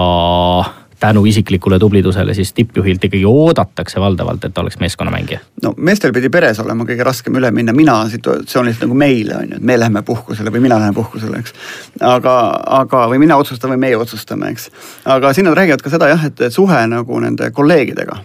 tänu 1.05 1.25
isiklikule 1.25 1.79
tublidusele 1.79 2.35
siis 2.35 2.53
tippjuhilt 2.53 3.05
ikkagi 3.05 3.25
oodatakse 3.25 4.01
valdavalt, 4.01 4.45
et 4.45 4.59
oleks 4.59 4.79
meeskonnamängija? 4.81 5.41
no 5.63 5.75
meestel 5.77 6.13
pidi 6.17 6.31
peres 6.33 6.61
olema 6.65 6.87
kõige 6.89 7.05
raskem 7.05 7.37
üle 7.41 7.51
minna 7.53 7.75
mina 7.77 7.97
situatsioonilt 8.09 8.81
nagu 8.87 8.97
meile 8.97 9.37
on 9.37 9.53
ju, 9.53 9.61
et 9.61 9.67
me 9.71 9.79
läheme 9.81 10.03
puhkusele 10.03 10.53
või 10.55 10.65
mina 10.65 10.79
lähen 10.81 10.97
puhkusele, 10.97 11.41
eks. 11.45 11.53
aga, 12.01 12.37
aga, 12.81 13.07
või 13.13 13.21
mina 13.27 13.37
otsustan 13.37 13.75
või 13.75 13.83
meie 13.87 13.99
otsustame, 14.01 14.55
eks. 14.55 14.71
aga 15.17 15.35
siin 15.37 15.51
nad 15.51 15.59
räägivad 15.61 15.85
ka 15.85 15.93
seda 15.93 16.09
jah, 16.15 16.25
et 16.31 16.47
suhe 16.55 16.87
nagu 16.89 17.21
nende 17.21 17.51
kolleegidega 17.51 18.23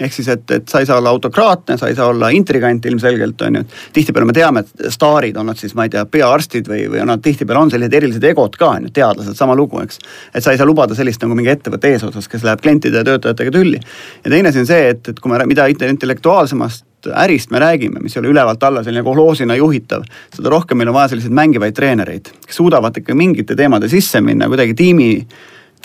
ehk 0.00 0.12
siis, 0.12 0.28
et, 0.32 0.50
et 0.50 0.68
sa 0.68 0.80
ei 0.80 0.86
saa 0.88 0.98
olla 1.00 1.12
autokraatne, 1.14 1.76
sa 1.78 1.88
ei 1.88 1.96
saa 1.96 2.08
olla 2.12 2.30
intrigant 2.34 2.84
ilmselgelt 2.86 3.42
on 3.46 3.60
ju. 3.60 3.64
tihtipeale 3.92 4.28
me 4.28 4.36
teame, 4.36 4.62
et 4.64 4.90
staarid 4.92 5.36
on 5.36 5.46
nad 5.50 5.60
siis, 5.60 5.74
ma 5.74 5.86
ei 5.86 5.92
tea, 5.92 6.04
peaarstid 6.10 6.68
või, 6.70 6.86
või 6.92 7.04
nad 7.08 7.22
tihtipeale 7.22 7.62
on 7.64 7.72
sellised 7.72 7.94
erilised 7.94 8.24
egod 8.24 8.58
ka 8.60 8.72
on 8.76 8.88
ju, 8.88 8.92
teadlased, 8.98 9.38
sama 9.38 9.56
lugu, 9.56 9.80
eks. 9.84 10.02
et 10.34 10.44
sa 10.44 10.52
ei 10.52 10.60
saa 10.60 10.68
lubada 10.68 10.94
sellist 10.98 11.22
nagu 11.24 11.36
mingi 11.38 11.52
ettevõtte 11.52 11.94
eesotsas, 11.94 12.28
kes 12.28 12.44
läheb 12.46 12.62
klientide 12.64 13.02
ja 13.02 13.06
töötajatega 13.06 13.54
tülli. 13.58 13.80
ja 14.24 14.30
teine 14.30 14.52
asi 14.52 14.62
on 14.64 14.68
see, 14.68 14.92
et, 14.94 15.08
et 15.08 15.20
kui 15.20 15.32
me, 15.32 15.40
mida 15.48 15.66
intellektuaalsemast 15.70 16.84
ärist 17.14 17.50
me 17.50 17.58
räägime, 17.62 18.00
mis 18.02 18.16
ei 18.16 18.20
ole 18.20 18.32
ülevalt 18.34 18.62
alla 18.66 18.82
selline 18.84 19.04
kolhoosina 19.06 19.56
juhitav, 19.56 20.06
seda 20.34 20.50
rohkem 20.50 20.80
meil 20.80 20.90
on 20.90 20.96
vaja 20.96 21.12
selliseid 21.12 21.34
mängivaid 21.38 21.76
treenereid, 21.76 22.32
kes 22.46 22.58
suudavad 22.58 22.96
ikka 22.98 23.14
mingite 23.14 23.56
teemade 23.56 23.88
sisse 23.92 24.20
minna 24.20 24.48
kuidagi 24.50 24.74
tiimi 24.74 25.10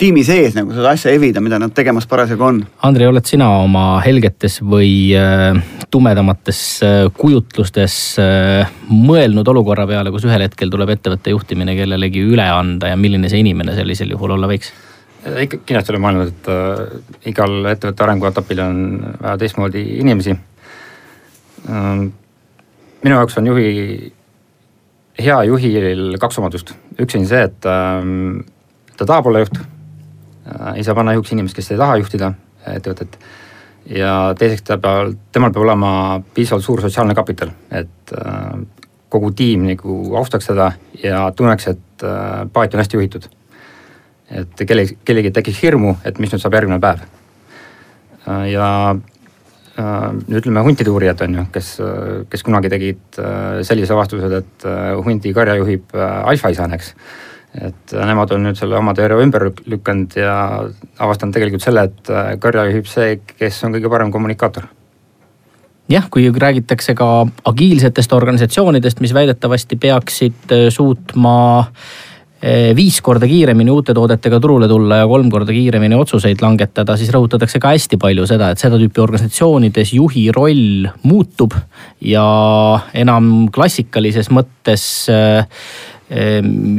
tiimi 0.00 0.22
sees 0.26 0.54
nagu 0.56 0.72
seda 0.74 0.92
asja 0.96 1.12
evida, 1.14 1.40
mida 1.44 1.58
nad 1.60 1.72
tegemas 1.76 2.06
parasjagu 2.10 2.46
on. 2.46 2.60
Andrei, 2.86 3.08
oled 3.10 3.26
sina 3.28 3.48
oma 3.62 3.84
helgetes 4.04 4.58
või 4.64 5.12
äh, 5.18 5.58
tumedamates 5.92 6.62
äh, 6.86 7.02
kujutlustes 7.16 7.96
äh, 8.22 8.72
mõelnud 8.90 9.48
olukorra 9.52 9.86
peale, 9.90 10.12
kus 10.14 10.26
ühel 10.28 10.46
hetkel 10.46 10.72
tuleb 10.72 10.94
ettevõtte 10.96 11.34
juhtimine 11.34 11.76
kellelegi 11.78 12.24
üle 12.24 12.46
anda 12.48 12.92
ja 12.92 12.98
milline 12.98 13.30
see 13.32 13.42
inimene 13.44 13.76
sellisel 13.76 14.14
juhul 14.16 14.38
olla 14.38 14.50
võiks? 14.50 14.72
ikka 15.22 15.60
kindlasti 15.62 15.92
olen 15.92 16.02
mõelnud, 16.02 16.30
et 16.32 17.28
igal 17.30 17.52
ettevõtte 17.70 18.02
arenguetapil 18.02 18.62
on 18.64 18.80
vaja 19.20 19.36
teistmoodi 19.38 19.84
inimesi 20.00 20.32
ähm,. 21.70 22.08
minu 23.04 23.20
jaoks 23.20 23.38
on 23.38 23.46
juhi, 23.52 23.68
hea 25.22 25.36
juhil 25.46 26.02
kaks 26.18 26.40
omadust, 26.42 26.74
üks 26.98 27.14
on 27.20 27.28
see, 27.30 27.44
et 27.46 27.70
ähm, 27.70 28.42
ta 28.98 29.06
tahab 29.06 29.30
olla 29.30 29.44
juht 29.44 29.62
ei 30.74 30.84
saa 30.84 30.94
panna 30.94 31.14
juhiks 31.16 31.32
inimest, 31.32 31.56
kes 31.56 31.70
ei 31.72 31.80
taha 31.80 31.96
juhtida 32.00 32.32
ettevõtet. 32.76 33.18
ja 33.86 34.34
teiseks 34.38 34.62
ta 34.66 34.78
peab, 34.78 35.16
temal 35.34 35.50
peab 35.50 35.64
olema 35.64 35.92
piisavalt 36.34 36.64
suur 36.64 36.80
sotsiaalne 36.80 37.14
kapital, 37.18 37.50
et 37.70 38.14
äh, 38.14 38.58
kogu 39.10 39.32
tiim 39.36 39.66
nagu 39.66 40.16
austaks 40.16 40.46
teda 40.46 40.72
ja 41.02 41.24
tunneks, 41.36 41.66
et 41.74 42.04
äh, 42.06 42.44
paat 42.52 42.74
on 42.74 42.82
hästi 42.82 42.96
juhitud. 42.96 43.30
et 44.30 44.62
kellegi, 44.66 44.98
kellelgi 45.04 45.30
tekiks 45.30 45.62
hirmu, 45.62 45.96
et 46.04 46.18
mis 46.18 46.30
nüüd 46.32 46.42
saab 46.42 46.54
järgmine 46.54 46.80
päev. 46.80 47.02
ja 48.52 48.68
ütleme 50.28 50.60
huntide 50.62 50.90
uurijad 50.90 51.20
on 51.24 51.34
ju, 51.34 51.42
kes, 51.52 51.68
kes 52.30 52.42
kunagi 52.44 52.68
tegid 52.68 53.18
sellise 53.64 53.92
avastuse, 53.92 54.28
et 54.36 54.66
hundi 55.04 55.32
karja 55.32 55.56
juhib 55.56 55.94
alfaisane, 55.96 56.76
eks 56.76 56.92
et 57.60 57.92
nemad 57.92 58.30
on 58.32 58.46
nüüd 58.46 58.56
selle 58.56 58.78
oma 58.78 58.94
teooria 58.96 59.20
ümber 59.20 59.50
lükanud 59.68 60.14
ja 60.16 60.36
avastanud 60.98 61.34
tegelikult 61.36 61.64
selle, 61.64 61.88
et 61.90 62.12
äh, 62.12 62.30
karja 62.40 62.64
juhib 62.70 62.88
see, 62.88 63.18
kes 63.36 63.60
on 63.66 63.76
kõige 63.76 63.90
parem 63.92 64.12
kommunikaator. 64.14 64.70
Jah, 65.92 66.06
kui 66.08 66.30
räägitakse 66.30 66.94
ka 66.96 67.08
agiilsetest 67.50 68.14
organisatsioonidest, 68.16 69.02
mis 69.04 69.12
väidetavasti 69.12 69.76
peaksid 69.82 70.56
äh, 70.56 70.70
suutma 70.72 71.36
viis 72.74 72.96
korda 73.06 73.22
kiiremini 73.30 73.70
uute 73.70 73.94
toodetega 73.94 74.40
turule 74.42 74.66
tulla 74.66 74.96
ja 74.98 75.06
kolm 75.06 75.28
korda 75.30 75.54
kiiremini 75.54 75.94
otsuseid 75.94 76.40
langetada, 76.42 76.96
siis 76.98 77.12
rõhutatakse 77.14 77.60
ka 77.62 77.70
hästi 77.70 78.00
palju 78.02 78.24
seda, 78.26 78.48
et 78.50 78.58
seda 78.58 78.80
tüüpi 78.80 78.98
organisatsioonides 78.98 79.92
juhi 79.94 80.24
roll 80.34 80.88
muutub 81.06 81.54
ja 82.02 82.24
enam 82.98 83.46
klassikalises 83.54 84.32
mõttes 84.34 84.88
äh, 85.12 85.46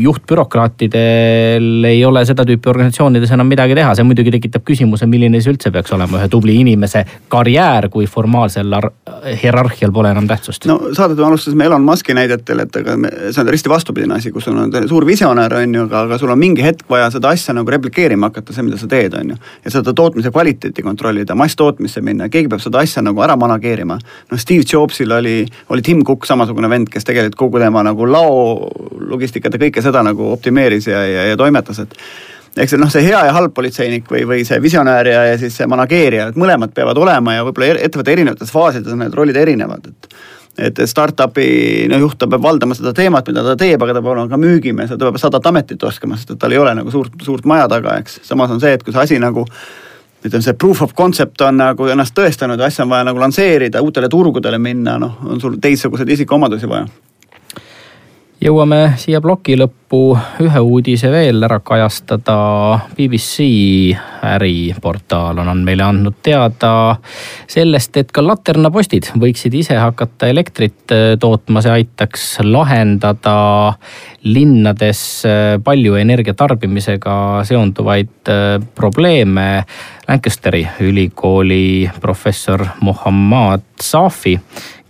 juhtbürokraatidel 0.04 1.84
ei 1.90 2.06
ole 2.06 2.22
seda 2.26 2.46
tüüpi 2.46 2.70
organisatsioonides 2.70 3.32
enam 3.34 3.48
midagi 3.50 3.74
teha, 3.78 3.96
see 3.98 4.06
muidugi 4.06 4.30
tekitab 4.36 4.62
küsimuse, 4.68 5.08
milline 5.10 5.42
see 5.42 5.54
üldse 5.54 5.72
peaks 5.74 5.94
olema 5.96 6.20
ühe 6.20 6.28
tubli 6.30 6.54
inimese 6.62 7.02
karjäär, 7.34 7.90
kui 7.94 8.06
formaalsel 8.10 8.76
hierarhial 9.42 9.92
pole 9.96 10.12
enam 10.14 10.28
tähtsust. 10.30 10.68
no 10.70 10.80
saadet 10.94 11.18
me 11.18 11.26
alustasime 11.26 11.66
Elon 11.66 11.82
Musk'i 11.88 12.14
näidetel, 12.14 12.62
et 12.66 12.76
aga 12.78 12.98
me, 12.98 13.10
see 13.32 13.42
on 13.42 13.50
risti 13.56 13.72
vastupidine 13.74 14.20
asi, 14.20 14.32
kus 14.32 14.46
sul 14.46 14.60
on 14.60 14.72
suur 14.88 15.08
visionäär, 15.08 15.58
on 15.64 15.76
ju, 15.80 15.88
aga, 15.88 16.04
aga 16.08 16.20
sul 16.22 16.34
on 16.36 16.40
mingi 16.40 16.66
hetk 16.66 16.86
vaja 16.90 17.10
seda 17.16 17.34
asja 17.34 17.56
nagu 17.58 17.74
replikeerima 17.74 18.30
hakata, 18.30 18.54
see, 18.54 18.68
mida 18.68 18.78
sa 18.78 18.92
teed, 18.92 19.18
on 19.18 19.34
ju. 19.34 19.40
ja 19.66 19.74
seda 19.78 19.96
tootmise 19.98 20.32
kvaliteeti 20.36 20.86
kontrollida, 20.86 21.36
masstootmisse 21.40 22.06
minna, 22.06 22.30
keegi 22.30 22.52
peab 22.54 22.62
seda 22.62 22.84
asja 22.86 23.02
nagu 23.02 23.26
ära 23.26 23.38
manageerima. 23.40 23.98
noh, 24.30 24.40
Steve 24.40 24.68
Jobsil 24.74 25.12
oli, 25.12 25.42
oli 25.74 25.82
Tim 25.82 26.06
Cook 26.06 26.30
samasugune 26.30 26.70
vend, 26.70 26.94
kes 26.94 27.10
tegelikult 27.10 27.40
kogu 27.40 27.64
tema 27.64 27.82
nagu 27.84 28.06
lao 28.06 28.70
logistikat 29.24 29.56
ja 29.56 29.64
kõike 29.66 29.84
seda 29.86 30.04
nagu 30.06 30.30
optimeeris 30.36 30.92
ja, 30.92 31.02
ja, 31.08 31.26
ja 31.32 31.40
toimetas, 31.40 31.80
et 31.80 31.98
eks 32.58 32.76
see 32.76 32.82
noh, 32.82 32.92
see 32.92 33.06
hea 33.08 33.24
ja 33.28 33.34
halb 33.34 33.56
politseinik 33.56 34.10
või, 34.12 34.28
või 34.30 34.44
see 34.46 34.60
visionäär 34.62 35.10
ja, 35.10 35.26
ja 35.32 35.42
siis 35.42 35.56
see 35.58 35.68
manageerija, 35.70 36.30
et 36.30 36.40
mõlemad 36.40 36.74
peavad 36.76 37.00
olema 37.02 37.38
ja 37.38 37.46
võib-olla 37.48 37.80
ettevõtte 37.82 38.14
erinevates 38.14 38.54
faasides 38.54 38.94
on 38.94 39.06
need 39.06 39.18
rollid 39.18 39.40
erinevad, 39.40 39.92
et 39.92 40.24
et 40.54 40.78
startup'i 40.86 41.88
no 41.90 41.98
juht, 41.98 42.20
ta 42.22 42.28
peab 42.30 42.44
valdama 42.44 42.76
seda 42.78 42.92
teemat, 42.94 43.26
mida 43.32 43.42
ta 43.42 43.56
teeb, 43.58 43.82
aga 43.82 43.96
ta 43.96 44.04
peab 44.04 44.12
olema 44.12 44.30
ka 44.30 44.38
müügimees 44.38 44.92
ja 44.94 45.00
ta 45.02 45.08
peab 45.08 45.18
sadat 45.18 45.48
ametit 45.50 45.82
oskama, 45.82 46.14
sest 46.14 46.36
et 46.36 46.40
tal 46.44 46.54
ei 46.54 46.60
ole 46.62 46.76
nagu 46.78 46.94
suurt, 46.94 47.16
suurt 47.26 47.48
maja 47.50 47.66
taga, 47.72 47.96
eks. 48.04 48.20
samas 48.28 48.54
on 48.54 48.62
see, 48.62 48.76
et 48.78 48.84
kui 48.86 48.94
see 48.94 49.02
asi 49.02 49.18
nagu 49.18 49.48
ütleme, 50.22 50.44
see 50.46 50.54
proof 50.54 50.84
of 50.86 50.94
concept 50.94 51.42
on 51.42 51.58
nagu 51.58 51.90
ennast 51.90 52.14
tõestanud 52.14 52.62
ja 52.62 52.70
asja 52.70 52.86
on 52.86 52.94
vaja 52.94 53.08
nagu 53.10 53.26
lansseerida, 53.26 53.82
uutele 53.82 54.12
turgudele 54.14 54.62
minna, 54.62 55.00
noh, 55.02 55.18
on 55.26 55.42
sul 55.42 55.58
teistsuguseid 55.58 56.14
isikuomadusi 56.20 56.70
vaja 56.70 56.86
jõuame 58.44 58.80
siia 59.00 59.22
ploki 59.24 59.56
lõppu 59.56 60.00
ühe 60.44 60.62
uudise 60.64 61.08
veel 61.14 61.46
ära 61.46 61.60
kajastada. 61.64 62.36
BBC 62.98 63.46
äriportaal 64.28 65.40
on 65.44 65.64
meile 65.64 65.86
andnud 65.86 66.18
teada 66.26 66.96
sellest, 67.48 67.96
et 68.02 68.12
ka 68.12 68.24
laternapostid 68.26 69.14
võiksid 69.20 69.56
ise 69.62 69.78
hakata 69.80 70.28
elektrit 70.32 70.92
äh, 70.92 71.14
tootma, 71.20 71.64
see 71.64 71.78
aitaks 71.78 72.28
lahendada 72.44 73.38
linnades 74.28 75.02
äh, 75.30 75.56
palju 75.64 75.96
energia 76.02 76.36
tarbimisega 76.36 77.16
seonduvaid 77.48 78.32
äh, 78.32 78.60
probleeme. 78.76 79.50
Lancasteri 80.04 80.66
ülikooli 80.84 81.90
professor 82.02 82.66
Mohammad 82.84 83.64
Safi 83.80 84.36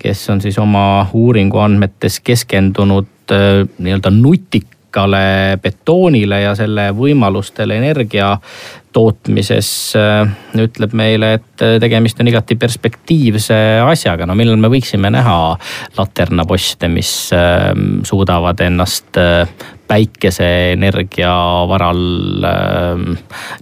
kes 0.03 0.29
on 0.29 0.41
siis 0.43 0.57
oma 0.59 1.05
uuringu 1.15 1.61
andmetes 1.63 2.19
keskendunud 2.19 3.12
Äh, 3.31 3.67
nii-öelda 3.79 4.09
nutikale 4.11 5.57
betoonile 5.63 6.41
ja 6.41 6.51
selle 6.59 6.89
võimalustele 6.91 7.77
energia 7.79 8.33
tootmises 8.93 9.69
äh, 9.95 10.33
ütleb 10.59 10.91
meile, 10.97 11.29
et 11.37 11.63
äh, 11.63 11.77
tegemist 11.79 12.19
on 12.19 12.27
igati 12.27 12.57
perspektiivse 12.59 13.55
asjaga, 13.85 14.27
no 14.27 14.35
millal 14.35 14.59
me 14.59 14.67
võiksime 14.73 15.07
näha 15.13 15.37
laternaposte, 15.95 16.91
mis 16.91 17.13
suudavad 18.11 18.59
ennast 18.67 19.15
päikeseenergia 19.87 21.33
varal 21.71 22.03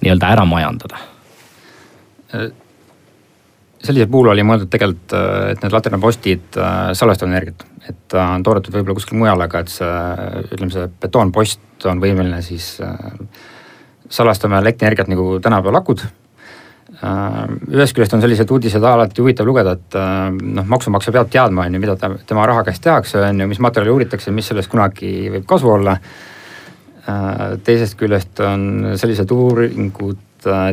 nii-öelda 0.02 0.34
ära 0.34 0.46
majandada? 0.50 1.06
sellisel 3.82 4.08
puhul 4.10 4.32
oli 4.32 4.46
mõeldud 4.48 4.72
tegelikult, 4.72 5.14
et 5.52 5.62
need 5.62 5.74
laternapostid 5.76 6.58
salvestavad 6.96 7.34
energiat 7.34 7.71
et 7.90 7.98
ta 8.12 8.28
on 8.36 8.44
toodetud 8.46 8.76
võib-olla 8.76 8.98
kuskil 8.98 9.20
mujal, 9.20 9.42
aga 9.42 9.64
et 9.64 9.72
see, 9.74 9.92
ütleme 10.54 10.74
see 10.74 10.88
betoonpost 11.02 11.88
on 11.90 12.02
võimeline 12.04 12.42
siis 12.46 12.76
äh, 12.86 12.98
salvestama 14.12 14.62
elektrienergiat 14.62 15.10
nagu 15.12 15.38
tänapäeval 15.42 15.82
akud 15.82 16.04
äh,. 16.06 16.12
ühest 17.72 17.98
küljest 17.98 18.14
on 18.18 18.22
sellised 18.22 18.52
uudised 18.54 18.84
alati 18.86 19.24
huvitav 19.24 19.50
lugeda, 19.50 19.78
et 19.80 19.98
äh, 19.98 20.28
noh, 20.30 20.68
maksumaksja 20.76 21.16
peab 21.16 21.32
teadma, 21.34 21.66
on 21.66 21.78
ju, 21.78 21.82
mida 21.84 21.98
ta, 21.98 22.12
tema 22.28 22.46
raha 22.50 22.66
käest 22.68 22.84
tehakse, 22.86 23.24
on 23.32 23.42
ju, 23.42 23.50
mis 23.50 23.64
materjali 23.64 23.96
uuritakse, 23.96 24.36
mis 24.36 24.52
sellest 24.52 24.72
kunagi 24.72 25.32
võib 25.38 25.48
kasu 25.50 25.74
olla 25.78 25.98
teisest 27.66 27.96
küljest 27.98 28.40
on 28.46 28.92
sellised 28.94 29.32
uuringud 29.34 30.20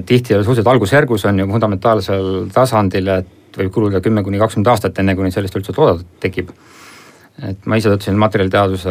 tihti 0.07 0.35
suhteliselt 0.35 0.69
algusjärgus 0.69 1.25
on 1.25 1.41
ju 1.41 1.47
fundamentaalsel 1.49 2.29
tasandil, 2.53 3.09
et 3.09 3.57
võib 3.57 3.73
kuluda 3.73 4.01
kümme 4.05 4.23
kuni 4.25 4.41
kakskümmend 4.41 4.69
aastat, 4.73 5.01
enne 5.01 5.17
kuni 5.17 5.33
sellest 5.33 5.57
üldse 5.57 5.73
toodet 5.77 6.05
tekib 6.21 6.53
et 7.47 7.67
ma 7.71 7.79
ise 7.79 7.91
töötasin 7.91 8.19
materjaliteaduse 8.19 8.91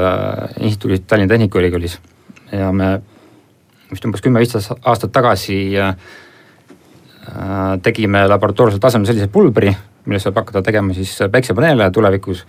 instituudis 0.63 1.03
Tallinna 1.07 1.33
Tehnikaülikoolis 1.33 1.97
ja 2.51 2.71
me 2.71 2.93
vist 3.91 4.07
umbes 4.07 4.23
kümme-viisteist 4.23 4.73
aastat 4.88 5.13
tagasi 5.15 5.60
äh, 5.79 5.93
tegime 7.83 8.25
laboratoorsel 8.27 8.81
tasemel 8.83 9.10
sellise 9.10 9.29
pulbri, 9.31 9.71
millest 10.07 10.27
saab 10.27 10.41
hakata 10.41 10.63
tegema 10.63 10.95
siis 10.95 11.17
päiksepaneele 11.31 11.91
tulevikus. 11.91 12.45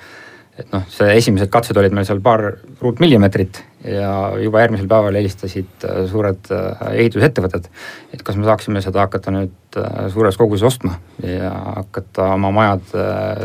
et 0.58 0.72
noh, 0.74 0.82
see 0.90 1.12
esimesed 1.14 1.50
katsed 1.54 1.76
olid 1.78 1.92
meil 1.94 2.06
seal 2.06 2.18
paar 2.18 2.40
ruutmillimeetrit 2.80 3.60
ja 3.86 4.08
juba 4.42 4.64
järgmisel 4.64 4.88
päeval 4.90 5.14
helistasid 5.14 5.86
äh, 5.86 6.00
suured 6.10 6.50
äh, 6.54 6.88
ehitusettevõtted. 7.04 7.68
et 8.14 8.22
kas 8.22 8.38
me 8.38 8.46
saaksime 8.46 8.82
seda 8.82 9.06
hakata 9.06 9.34
nüüd 9.34 9.78
suures 10.14 10.38
koguses 10.38 10.66
ostma 10.66 10.96
ja 11.22 11.52
hakata 11.82 12.32
oma 12.34 12.50
majad 12.54 12.90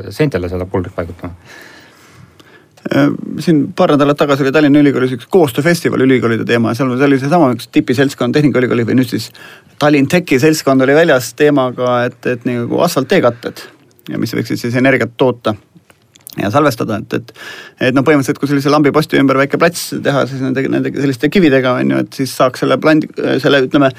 seintele 0.10 0.50
seda 0.50 0.66
pulbrit 0.66 0.96
paigutama 0.96 1.36
siin 3.40 3.62
paar 3.76 3.94
nädalat 3.96 4.18
tagasi 4.20 4.44
oli 4.44 4.52
Tallinna 4.52 4.82
Ülikoolis 4.84 5.14
üks 5.16 5.28
koostööfestival 5.32 6.04
ülikoolide 6.04 6.46
teema 6.46 6.74
ja 6.74 6.82
seal 6.82 6.92
oli 6.92 7.20
seesama 7.20 7.54
üks 7.56 7.70
tipiseltskond 7.72 8.36
Tehnikaülikooli 8.36 8.86
või 8.90 8.98
nüüd 9.00 9.12
siis 9.12 9.30
Tallinn 9.80 10.10
Techi 10.12 10.40
seltskond 10.44 10.84
oli 10.84 10.96
väljas 10.96 11.32
teemaga, 11.40 12.02
et, 12.10 12.20
et 12.28 12.44
nagu 12.50 12.82
asfaltteekatted 12.84 13.64
ja 14.12 14.20
mis 14.20 14.36
võiksid 14.36 14.60
siis 14.60 14.76
energiat 14.80 15.16
toota 15.18 15.56
ja 16.42 16.50
salvestada, 16.54 16.98
et, 17.04 17.14
et 17.14 17.34
et 17.90 17.96
noh, 17.96 18.04
põhimõtteliselt 18.06 18.40
kui 18.42 18.50
sellise 18.50 18.72
lambiposti 18.74 19.20
ümber 19.20 19.38
väike 19.42 19.60
plats 19.62 19.92
teha, 20.04 20.24
siis 20.30 20.42
nende, 20.42 20.64
nende 20.72 20.92
selliste 20.96 21.30
kividega 21.34 21.76
on 21.82 21.94
ju, 21.94 22.00
et 22.06 22.18
siis 22.18 22.34
saaks 22.40 22.64
selle 22.64 22.78
plandi, 22.82 23.10
selle 23.44 23.64
ütleme, 23.68 23.92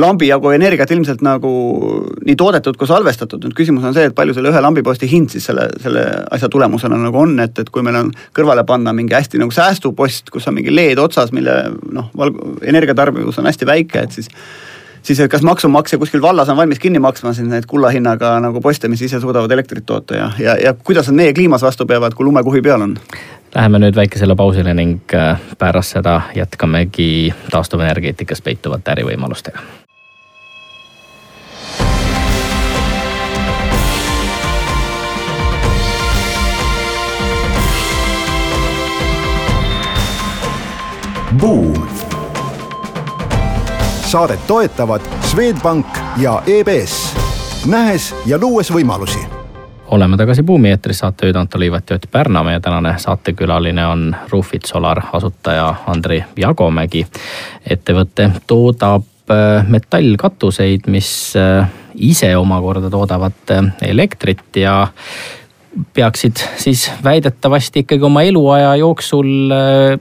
lambi 0.00 0.30
jagu 0.30 0.52
energiat 0.54 0.90
ilmselt 0.94 1.24
nagu 1.26 1.52
nii 2.24 2.36
toodetud 2.38 2.78
kui 2.80 2.88
salvestatud. 2.88 3.44
nüüd 3.44 3.56
küsimus 3.58 3.84
on 3.88 3.96
see, 3.96 4.08
et 4.08 4.16
palju 4.16 4.36
selle 4.36 4.52
ühe 4.52 4.64
lambiposti 4.64 5.10
hind 5.10 5.32
siis 5.34 5.48
selle, 5.50 5.68
selle 5.82 6.06
asja 6.32 6.48
tulemusena 6.52 6.98
nagu 7.02 7.22
on, 7.24 7.36
et, 7.44 7.58
et 7.58 7.72
kui 7.72 7.84
meil 7.84 8.00
on 8.00 8.12
kõrvale 8.36 8.64
panna 8.68 8.94
mingi 8.96 9.16
hästi 9.18 9.42
nagu 9.42 9.52
säästupost, 9.52 10.32
kus 10.32 10.48
on 10.48 10.56
mingi 10.56 10.72
LED 10.72 11.02
otsas, 11.02 11.32
mille 11.36 11.56
noh, 11.92 12.08
valg-, 12.16 12.40
energiatarbivus 12.64 13.42
on 13.42 13.50
hästi 13.50 13.68
väike, 13.68 14.06
et 14.06 14.20
siis 14.20 14.32
siis 15.02 15.20
kas 15.30 15.42
maksumaksja 15.42 15.98
kuskil 15.98 16.22
vallas 16.22 16.48
on 16.48 16.56
valmis 16.56 16.78
kinni 16.78 16.98
maksma 16.98 17.32
siis 17.32 17.48
neid 17.48 17.66
kulla 17.66 17.90
hinnaga 17.90 18.36
nagu 18.40 18.60
poste, 18.60 18.88
mis 18.88 19.02
ise 19.02 19.20
suudavad 19.20 19.50
elektrit 19.50 19.86
toota 19.86 20.16
ja, 20.16 20.30
ja, 20.38 20.56
ja 20.56 20.74
kuidas 20.74 21.08
nad 21.10 21.16
meie 21.16 21.34
kliimas 21.34 21.62
vastu 21.62 21.86
peavad, 21.86 22.14
kui 22.14 22.24
lumekuhi 22.24 22.62
peal 22.62 22.88
on? 22.88 22.96
Läheme 23.54 23.82
nüüd 23.82 23.96
väikesele 23.96 24.36
pausile 24.36 24.74
ning 24.74 25.14
äh, 25.14 25.40
pärast 25.58 25.98
seda 25.98 26.20
jätkamegi 26.34 27.34
taastuvenergeetikas 27.50 28.42
peituvate 28.42 28.94
ärivõimalustega 28.96 29.62
Buum 41.40 41.71
saadet 44.12 44.46
toetavad 44.46 45.00
Swedbank 45.20 45.86
ja 46.16 46.42
EBS, 46.46 47.16
nähes 47.66 48.14
ja 48.26 48.36
luues 48.40 48.68
võimalusi 48.72 49.22
oleme 49.92 50.16
tagasi 50.16 50.42
Buumi 50.42 50.68
eetris, 50.68 50.98
saatejuht 50.98 51.36
Anto 51.36 51.58
Liivat 51.58 51.90
ja 51.90 51.96
Ott 51.96 52.04
Pärna. 52.10 52.42
meie 52.44 52.60
tänane 52.60 52.94
saatekülaline 52.98 53.86
on 53.86 54.16
Roofit 54.30 54.64
Solar 54.64 55.00
asutaja 55.12 55.74
Andri 55.86 56.24
Jagomägi. 56.36 57.06
ettevõte 57.70 58.30
toodab 58.46 59.30
äh, 59.30 59.64
metallkatuseid, 59.68 60.80
mis 60.86 61.32
äh, 61.36 61.68
ise 61.94 62.36
omakorda 62.36 62.90
toodavad 62.90 63.50
äh, 63.50 63.72
elektrit 63.82 64.56
ja 64.56 64.88
peaksid 65.94 66.36
siis 66.56 66.90
väidetavasti 67.04 67.78
ikkagi 67.78 68.04
oma 68.04 68.22
eluaja 68.22 68.76
jooksul 68.76 69.50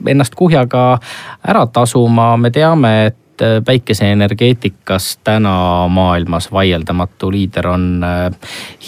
ennast 0.08 0.36
kuhjaga 0.36 1.00
ära 1.48 1.68
tasuma. 1.68 2.38
me 2.38 2.52
teame, 2.52 3.06
et 3.06 3.22
päikeseenergeetikas 3.66 5.20
täna 5.24 5.88
maailmas 5.88 6.52
vaieldamatu 6.52 7.32
liider 7.32 7.68
on 7.68 8.02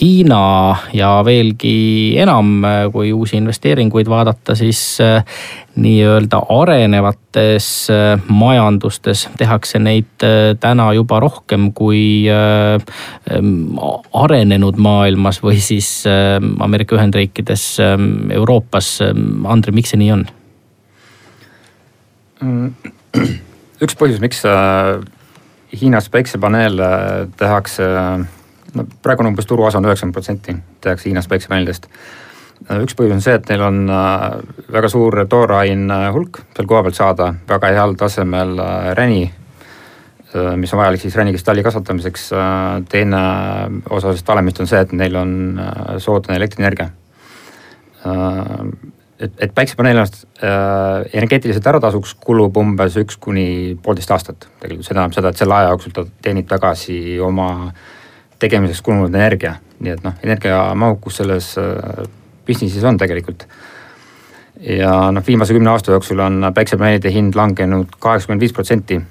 Hiina 0.01 0.75
ja 0.93 1.21
veelgi 1.25 2.15
enam, 2.21 2.61
kui 2.91 3.13
uusi 3.13 3.37
investeeringuid 3.37 4.09
vaadata, 4.09 4.55
siis 4.55 4.97
nii-öelda 5.75 6.41
arenevates 6.53 7.87
majandustes 8.27 9.29
tehakse 9.37 9.79
neid 9.81 10.25
täna 10.59 10.93
juba 10.93 11.19
rohkem 11.19 11.71
kui 11.73 12.25
arenenud 14.13 14.77
maailmas 14.77 15.41
või 15.43 15.57
siis 15.61 16.03
Ameerika 16.59 16.95
Ühendriikides, 16.99 17.65
Euroopas. 18.33 18.99
Andri, 19.49 19.73
miks 19.73 19.93
see 19.93 20.03
nii 20.03 20.13
on? 20.13 20.27
Üks 23.83 23.97
põhjus, 23.99 24.21
miks 24.23 24.43
äh, 24.47 25.01
Hiinas 25.73 26.09
päiksepaneele 26.13 26.87
tehakse, 27.37 27.85
no 28.77 28.85
praegu 29.01 29.23
on 29.23 29.31
umbes 29.31 29.47
turuosa 29.49 29.79
on 29.79 29.87
üheksakümmend 29.87 30.17
protsenti 30.17 30.55
tehakse 30.83 31.09
Hiinas 31.09 31.29
päiksepaneelidest. 31.31 31.87
Äh, 32.69 32.83
üks 32.85 32.97
põhjus 32.97 33.17
on 33.17 33.23
see, 33.25 33.35
et 33.39 33.49
neil 33.51 33.65
on 33.65 33.83
äh, 33.89 34.27
väga 34.75 34.91
suur 34.93 35.23
tooraine 35.29 35.99
hulk 36.15 36.43
seal 36.55 36.69
kohapeal 36.69 36.97
saada 36.97 37.31
väga 37.49 37.73
heal 37.75 37.97
tasemel 37.99 38.59
räni, 38.97 39.23
mis 40.57 40.71
on 40.73 40.79
vajalik 40.79 41.01
siis 41.03 41.13
ränikristalli 41.13 41.61
kasvatamiseks. 41.61 42.23
teine 42.89 43.19
osa 43.85 44.07
sellest 44.07 44.27
valemist 44.27 44.63
on 44.63 44.69
see, 44.71 44.79
et 44.81 44.95
neil 44.97 45.15
on 45.19 45.35
soodne 46.01 46.39
elektrienergia 46.39 46.89
et, 49.19 49.33
et 49.37 49.53
päiksepaneel 49.55 49.97
ennast 49.97 50.23
äh, 50.43 51.03
energeetiliselt 51.13 51.67
ära 51.69 51.81
tasuks, 51.83 52.15
kulub 52.19 52.57
umbes 52.59 52.97
üks 53.01 53.17
kuni 53.21 53.75
poolteist 53.83 54.11
aastat. 54.15 54.47
tegelikult 54.61 54.87
see 54.87 54.95
tähendab 54.95 55.17
seda, 55.17 55.33
et 55.33 55.41
selle 55.43 55.57
aja 55.57 55.73
jooksul 55.73 55.95
ta 55.95 56.05
teenib 56.25 56.49
tagasi 56.49 56.97
oma 57.23 57.49
tegemiseks 58.43 58.81
kulunud 58.85 59.13
energia. 59.13 59.55
nii 59.83 59.91
et 59.91 60.03
noh, 60.05 60.13
energiamahukus 60.23 61.21
selles 61.21 61.53
äh, 61.59 62.03
business'is 62.47 62.83
on 62.87 62.97
tegelikult. 62.97 63.47
ja 64.63 64.93
noh, 65.11 65.25
viimase 65.27 65.55
kümne 65.55 65.73
aasta 65.73 65.91
jooksul 65.95 66.19
on 66.23 66.51
päiksepaneelide 66.55 67.11
hind 67.11 67.35
langenud 67.35 67.97
kaheksakümmend 67.99 68.41
viis 68.41 68.53
protsenti. 68.53 69.01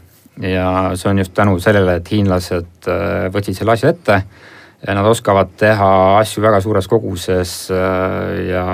ja 0.40 0.92
see 0.94 1.10
on 1.10 1.18
just 1.18 1.34
tänu 1.34 1.58
sellele, 1.60 2.00
et 2.00 2.10
hiinlased 2.10 2.88
äh, 2.88 3.28
võtsid 3.32 3.58
selle 3.58 3.76
asja 3.76 3.92
ette 3.92 4.22
ja 4.86 4.94
nad 4.98 5.06
oskavad 5.06 5.52
teha 5.60 5.90
asju 6.18 6.42
väga 6.42 6.60
suures 6.60 6.88
koguses 6.90 7.52
äh, 7.70 8.48
ja 8.48 8.64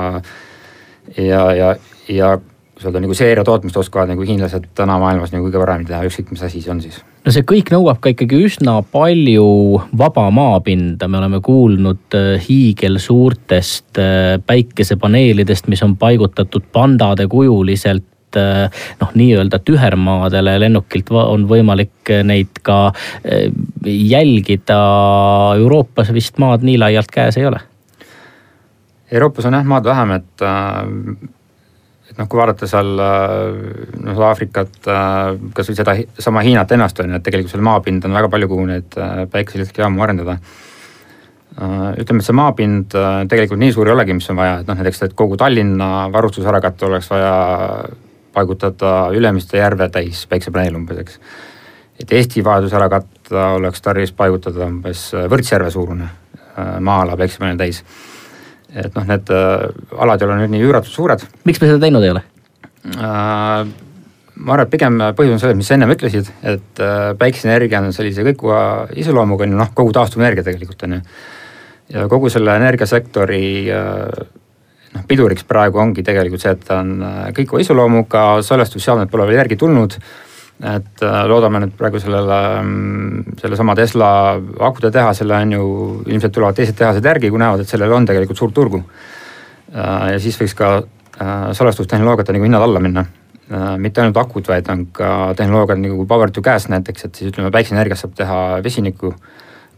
ja, 1.16 1.42
ja, 1.54 1.74
ja 2.08 2.38
kui 2.78 2.86
öelda 2.86 3.00
nagu 3.02 3.14
seeria 3.16 3.42
tootmist 3.44 3.76
oskavad 3.76 4.10
nagu 4.12 4.22
hiinlased 4.22 4.68
täna 4.78 4.98
maailmas 5.02 5.32
nagu 5.34 5.48
kõige 5.48 5.58
paremini 5.58 5.90
teha, 5.90 6.04
ükskõik 6.06 6.30
mis 6.30 6.42
asi 6.46 6.60
see 6.62 6.70
on 6.70 6.82
siis. 6.82 7.00
no 7.26 7.32
see 7.34 7.46
kõik 7.46 7.72
nõuab 7.74 7.98
ka 8.02 8.12
ikkagi 8.12 8.38
üsna 8.46 8.76
palju 8.92 9.46
vaba 9.98 10.28
maapinda, 10.34 11.08
me 11.10 11.18
oleme 11.18 11.40
kuulnud 11.44 12.18
äh, 12.18 12.28
hiigelsuurtest 12.44 13.98
äh, 13.98 14.36
päikesepaneelidest, 14.46 15.66
mis 15.72 15.82
on 15.82 15.96
paigutatud 15.98 16.68
pandade 16.72 17.26
kujuliselt 17.30 18.38
äh, 18.38 18.84
noh, 19.00 19.10
nii-öelda 19.18 19.58
tühermaadele 19.66 20.54
lennukilt 20.62 21.10
on 21.18 21.48
võimalik 21.50 22.12
neid 22.22 22.62
ka 22.62 22.92
jälgida. 23.84 24.78
Euroopas 25.58 26.14
vist 26.14 26.38
maad 26.38 26.62
nii 26.66 26.78
laialt 26.78 27.10
käes 27.10 27.40
ei 27.40 27.50
ole 27.50 27.64
Euroopas 29.12 29.46
on 29.48 29.56
jah 29.56 29.64
maad 29.64 29.86
vähem, 29.88 30.10
et, 30.18 30.42
äh, 30.44 31.28
et 32.10 32.18
noh, 32.18 32.28
kui 32.28 32.40
vaadata 32.40 32.68
seal 32.68 32.90
äh, 33.00 33.92
noh 34.04 34.24
Aafrikat, 34.28 34.80
äh, 34.84 35.36
kasvõi 35.56 35.76
seda 35.78 35.94
sama 36.20 36.44
Hiinat 36.44 36.74
ennast 36.76 37.00
on 37.00 37.14
ju, 37.14 37.20
et 37.20 37.24
tegelikult 37.24 37.54
seal 37.54 37.64
maapind 37.64 38.04
on 38.04 38.18
väga 38.18 38.30
palju, 38.34 38.50
kuhu 38.50 38.66
neid 38.68 38.98
päikeseelektrijaamu 39.32 40.04
arendada. 40.04 40.38
ütleme, 41.58 42.20
et 42.20 42.26
see 42.26 42.36
maapind 42.36 42.92
tegelikult 43.30 43.58
nii 43.58 43.72
suur 43.74 43.88
ei 43.88 43.94
olegi, 43.96 44.14
mis 44.14 44.28
on 44.30 44.36
vaja, 44.38 44.60
et 44.60 44.68
noh, 44.68 44.76
näiteks, 44.78 45.00
et 45.08 45.14
kogu 45.18 45.36
Tallinna 45.40 45.88
varustus 46.12 46.44
ära 46.46 46.60
katta, 46.62 46.86
oleks 46.86 47.08
vaja 47.10 47.32
paigutada 48.32 48.92
Ülemiste 49.16 49.58
järve 49.58 49.88
täis 49.90 50.20
päiksepaneel 50.30 50.76
umbes, 50.78 51.00
eks. 51.02 51.18
et 51.98 52.12
Eesti 52.12 52.44
vajadus 52.44 52.76
ära 52.78 52.86
katta 52.92 53.48
oleks 53.56 53.82
tarvis 53.82 54.12
paigutada 54.12 54.68
umbes 54.68 55.08
Võrtsjärve 55.32 55.72
suurune 55.74 56.12
maa-ala 56.84 57.16
päiksepaneel 57.18 57.58
täis 57.58 57.82
et 58.74 58.94
noh, 58.94 59.04
need 59.08 59.30
äh, 59.32 59.68
alad 60.04 60.22
ei 60.22 60.28
ole 60.28 60.40
nüüd 60.42 60.54
nii 60.54 60.64
üüratult 60.68 60.92
suured. 60.92 61.24
miks 61.48 61.60
me 61.60 61.70
seda 61.70 61.80
teinud 61.86 62.04
ei 62.04 62.12
ole 62.14 62.24
äh,? 62.94 63.68
ma 64.38 64.54
arvan, 64.54 64.68
et 64.68 64.70
pigem 64.70 65.00
põhjus 65.18 65.34
on 65.34 65.40
selles, 65.42 65.56
mis 65.58 65.66
sa 65.66 65.74
ennem 65.74 65.92
ütlesid, 65.94 66.28
et 66.46 66.82
äh, 66.84 67.10
päikeseenergia 67.18 67.80
on 67.82 67.94
sellise 67.96 68.22
kõikuva 68.28 68.60
iseloomuga 68.94 69.46
on 69.46 69.54
ju 69.56 69.58
noh, 69.58 69.72
kogu 69.74 69.94
taastuvenergia 69.96 70.46
tegelikult 70.46 70.84
on 70.86 70.98
ju. 70.98 71.00
ja 71.96 72.06
kogu 72.12 72.30
selle 72.32 72.54
energiasektori 72.60 73.42
äh, 73.74 74.22
noh, 74.94 75.08
piduriks 75.08 75.48
praegu 75.48 75.82
ongi 75.82 76.04
tegelikult 76.06 76.44
see, 76.44 76.54
et 76.54 76.64
ta 76.68 76.82
on 76.84 76.96
kõikuva 77.36 77.64
iseloomuga, 77.64 78.24
salvestusseadmed 78.46 79.10
pole 79.10 79.26
veel 79.28 79.42
järgi 79.42 79.58
tulnud 79.60 79.98
et 80.58 81.02
äh, 81.06 81.20
loodame 81.30 81.60
nüüd 81.62 81.74
praegu 81.78 82.00
sellele, 82.02 82.38
mm, 82.62 83.36
sellesama 83.38 83.76
Tesla 83.78 84.10
akude 84.66 84.90
tehasele 84.94 85.36
on 85.36 85.52
ju, 85.54 85.66
ilmselt 86.10 86.34
tulevad 86.34 86.58
teised 86.58 86.74
tehased 86.78 87.04
järgi, 87.04 87.30
kui 87.30 87.38
näevad, 87.38 87.62
et 87.62 87.70
sellel 87.70 87.94
on 87.94 88.06
tegelikult 88.08 88.40
suurt 88.40 88.56
turgu. 88.56 88.82
Äh, 89.70 90.08
ja 90.14 90.18
siis 90.22 90.38
võiks 90.40 90.56
ka 90.58 90.72
äh, 90.80 91.36
salvestustehnoloogiate 91.54 92.34
nagu 92.34 92.48
hinnad 92.48 92.66
alla 92.66 92.82
minna. 92.82 93.06
mitte 93.80 94.02
ainult 94.02 94.18
akud, 94.20 94.44
vaid 94.44 94.66
on 94.68 94.82
ka 94.92 95.32
tehnoloogiad 95.36 95.78
nagu 95.80 96.04
power 96.04 96.28
to 96.28 96.42
gas 96.44 96.66
näiteks, 96.68 97.06
et 97.06 97.14
siis 97.16 97.30
ütleme, 97.30 97.48
päikseenergiast 97.48 98.04
saab 98.04 98.18
teha 98.18 98.40
vesinikku, 98.60 99.14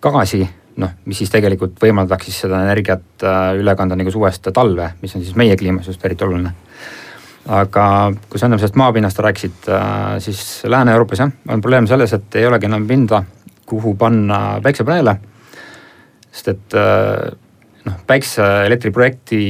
gaasi, 0.03 0.41
noh, 0.83 0.97
mis 1.07 1.21
siis 1.23 1.31
tegelikult 1.31 1.79
võimaldaks 1.79 2.27
siis 2.27 2.41
seda 2.43 2.65
energiat 2.65 3.23
üle 3.61 3.77
kanda 3.79 3.95
nagu 3.95 4.11
suvest 4.11 4.51
talve, 4.57 4.89
mis 5.05 5.15
on 5.15 5.23
siis 5.23 5.39
meie 5.39 5.55
kliimas 5.55 5.87
just 5.87 6.03
eriti 6.03 6.27
oluline 6.27 6.51
aga 7.49 7.85
kui 8.29 8.39
sa 8.39 8.47
ennem 8.47 8.61
sellest 8.61 8.79
maapinnast 8.79 9.19
rääkisid, 9.19 9.69
äh, 9.73 10.19
siis 10.23 10.63
Lääne-Euroopas 10.69 11.23
jah, 11.23 11.31
on 11.49 11.61
probleem 11.61 11.87
selles, 11.89 12.13
et 12.13 12.37
ei 12.37 12.47
olegi 12.47 12.69
enam 12.69 12.87
pinda, 12.87 13.23
kuhu 13.67 13.95
panna 13.97 14.61
päiksepaneele. 14.63 15.17
sest 16.31 16.49
et 16.49 16.75
äh, 16.79 17.33
noh, 17.85 17.97
päikseelektriprojekti 18.07 19.41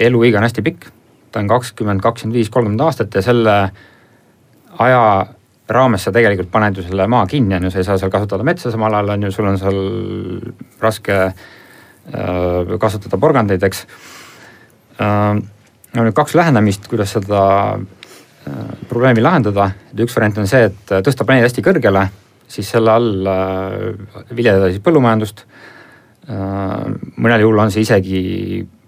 eluiga 0.00 0.38
on 0.38 0.48
hästi 0.48 0.62
pikk. 0.62 0.90
ta 1.32 1.40
on 1.40 1.48
kakskümmend, 1.48 2.00
kakskümmend 2.00 2.36
viis, 2.36 2.50
kolmkümmend 2.50 2.80
aastat 2.80 3.14
ja 3.14 3.22
selle 3.22 3.56
aja 4.78 5.26
raames 5.68 6.04
sa 6.04 6.12
tegelikult 6.12 6.50
paned 6.50 6.76
ju 6.76 6.82
selle 6.82 7.06
maa 7.06 7.26
kinni, 7.26 7.56
on 7.56 7.66
ju, 7.66 7.70
sa 7.70 7.78
ei 7.78 7.84
saa 7.84 7.98
seal 7.98 8.10
kasutada 8.10 8.44
metsa, 8.46 8.70
samal 8.70 8.94
ajal 8.94 9.14
on 9.16 9.26
ju, 9.26 9.32
sul 9.34 9.48
on 9.50 9.58
seal 9.58 9.80
raske 10.80 11.18
äh, 11.26 12.76
kasutada 12.80 13.18
porgandeid, 13.18 13.62
eks 13.62 13.86
on 16.00 16.08
nüüd 16.08 16.16
kaks 16.16 16.34
lähenemist, 16.36 16.86
kuidas 16.90 17.14
seda 17.16 17.40
äh, 17.76 18.70
probleemi 18.90 19.24
lahendada, 19.24 19.70
üks 20.02 20.16
variant 20.16 20.40
on 20.42 20.48
see, 20.50 20.68
et 20.70 20.94
tõsta 21.06 21.26
paneel 21.28 21.46
hästi 21.46 21.64
kõrgele, 21.64 22.06
siis 22.50 22.70
selle 22.74 22.92
all 22.92 23.30
äh, 23.30 23.74
viljeleda 24.30 24.70
siis 24.72 24.84
põllumajandust. 24.84 25.44
Äh, 26.26 26.86
mõnel 27.16 27.46
juhul 27.46 27.64
on 27.64 27.74
see 27.74 27.86
isegi 27.86 28.20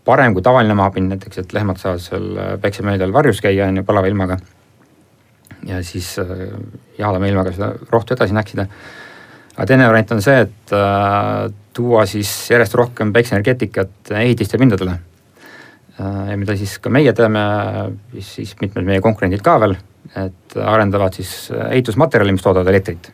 parem 0.09 0.35
kui 0.37 0.45
tavaline 0.45 0.77
maapind, 0.79 1.13
näiteks 1.13 1.43
et 1.43 1.53
lehmad 1.57 1.81
saavad 1.81 2.01
seal 2.03 2.31
päiksepaneelidel 2.63 3.13
varjus 3.13 3.43
käia, 3.45 3.69
on 3.69 3.83
ju, 3.83 3.89
palava 3.89 4.09
ilmaga. 4.09 4.39
ja 5.69 5.83
siis 5.83 6.15
jahedama 6.99 7.27
ilmaga 7.27 7.53
seda 7.53 7.73
rohtu 7.91 8.15
edasi 8.15 8.33
näksida. 8.33 8.65
aga 9.57 9.67
teine 9.67 9.89
variant 9.91 10.13
on 10.17 10.23
see, 10.23 10.47
et 10.47 10.73
tuua 11.77 12.07
siis 12.07 12.31
järjest 12.51 12.75
rohkem 12.79 13.13
päikseenergeetikat 13.13 14.15
ehitiste 14.23 14.59
pindadele 14.59 14.97
Äh, 14.97 15.18
mida 15.99 16.55
siis 16.59 16.77
ka 16.83 16.91
meie 16.95 17.13
teeme, 17.17 17.41
siis 18.23 18.55
mitmed 18.61 18.87
meie 18.87 19.03
konkurendid 19.03 19.43
ka 19.45 19.57
veel, 19.63 19.77
et 20.19 20.59
arendavad 20.63 21.17
siis 21.19 21.51
ehitusmaterjali, 21.51 22.35
mis 22.37 22.45
toodavad 22.45 22.71
elektrit. 22.71 23.13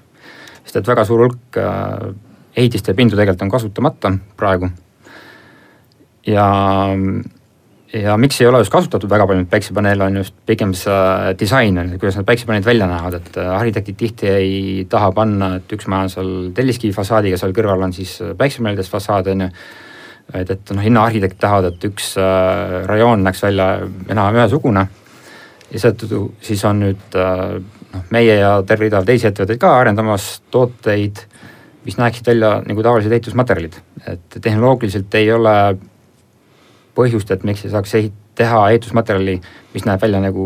sest 0.64 0.76
et 0.80 0.88
väga 0.88 1.04
suur 1.04 1.26
hulk 1.26 1.58
äh, 1.60 2.10
ehitiste 2.56 2.94
pindu 2.94 3.16
tegelikult 3.16 3.42
on 3.42 3.52
kasutamata 3.52 4.12
praegu. 4.36 4.68
ja, 6.26 6.46
ja 7.92 8.16
miks 8.16 8.40
ei 8.40 8.46
ole 8.48 8.60
just 8.62 8.72
kasutatud 8.72 9.10
väga 9.10 9.26
palju 9.26 9.42
neid 9.42 9.50
päiksepaneele, 9.50 10.04
on 10.04 10.20
just 10.22 10.36
pigem 10.46 10.74
see 10.74 11.34
disain 11.40 11.80
kuidas 11.98 12.16
need 12.18 12.28
päiksepaneelid 12.28 12.68
välja 12.68 12.90
näevad, 12.90 13.18
et 13.20 13.40
äh, 13.40 13.50
arhitektid 13.58 13.96
tihti 13.96 14.28
ei 14.28 14.86
taha 14.90 15.12
panna, 15.12 15.54
et 15.56 15.72
üks 15.76 15.88
maja 15.88 16.08
on 16.08 16.14
seal 16.14 16.30
telliskivi 16.54 16.92
fassaadiga, 16.96 17.40
seal 17.40 17.56
kõrval 17.56 17.88
on 17.88 17.96
siis 17.96 18.18
päiksepaneelidest 18.38 18.92
fassaad 18.92 19.32
on 19.34 19.48
ju 19.48 19.50
et, 20.32 20.50
et 20.50 20.74
noh, 20.74 20.84
linnaarhitekt 20.86 21.38
tahavad, 21.40 21.72
et 21.72 21.86
üks 21.90 22.14
äh, 22.20 22.80
rajoon 22.88 23.24
näeks 23.26 23.42
välja 23.44 23.68
enam-vähem 23.84 24.40
ühesugune. 24.42 24.86
ja 25.70 25.80
seetõttu 25.82 26.26
siis 26.44 26.64
on 26.68 26.82
nüüd 26.84 27.18
äh, 27.18 27.44
noh, 27.94 28.04
meie 28.14 28.38
ja 28.40 28.56
terve 28.66 28.88
rida 28.88 29.02
teisi 29.04 29.28
ettevõtteid 29.28 29.60
ka 29.60 29.74
arendamas 29.80 30.28
tooteid, 30.54 31.24
mis 31.84 31.98
näeksid 32.00 32.32
välja 32.32 32.56
nagu 32.64 32.82
tavalised 32.82 33.12
ehitusmaterjalid, 33.12 33.80
et 34.08 34.38
tehnoloogiliselt 34.40 35.14
ei 35.20 35.32
ole 35.32 35.56
põhjust, 36.94 37.30
et 37.34 37.44
miks 37.44 37.64
ei 37.66 37.72
saaks 37.74 37.96
ehit-, 37.98 38.20
teha 38.38 38.60
ehitusmaterjali, 38.72 39.38
mis 39.74 39.84
näeb 39.86 40.02
välja 40.02 40.20
nagu 40.22 40.44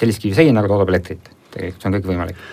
telliskivi 0.00 0.36
sein, 0.36 0.56
aga 0.56 0.68
toodab 0.70 0.92
elektrit. 0.92 1.32
tegelikult 1.52 1.82
see 1.82 1.90
on 1.90 1.96
kõik 1.98 2.06
võimalik 2.08 2.44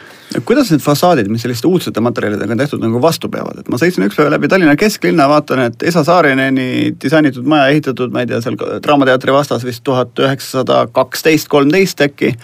kuidas 0.46 0.70
need 0.72 0.82
fassaadid, 0.84 1.28
mis 1.32 1.42
selliste 1.42 1.68
uudsete 1.68 2.02
materjalidega 2.04 2.54
on 2.54 2.62
tehtud, 2.62 2.82
nagu 2.84 3.02
vastu 3.02 3.30
peavad, 3.34 3.62
et 3.62 3.70
ma 3.72 3.80
sõitsin 3.82 4.06
üks 4.06 4.18
päev 4.18 4.30
läbi 4.34 4.50
Tallinna 4.52 4.76
kesklinna, 4.80 5.26
vaatan, 5.30 5.64
et 5.66 5.86
Esa 5.90 6.04
Saarineni 6.06 6.94
disainitud 7.02 7.48
maja 7.50 7.70
ehitatud, 7.74 8.14
ma 8.14 8.24
ei 8.24 8.30
tea, 8.30 8.42
seal 8.44 8.58
Draamateatri 8.60 9.34
vastas 9.34 9.66
vist 9.66 9.84
tuhat 9.88 10.20
üheksasada 10.22 10.84
kaksteist, 10.94 11.50
kolmteist 11.50 12.06
äkki. 12.06 12.36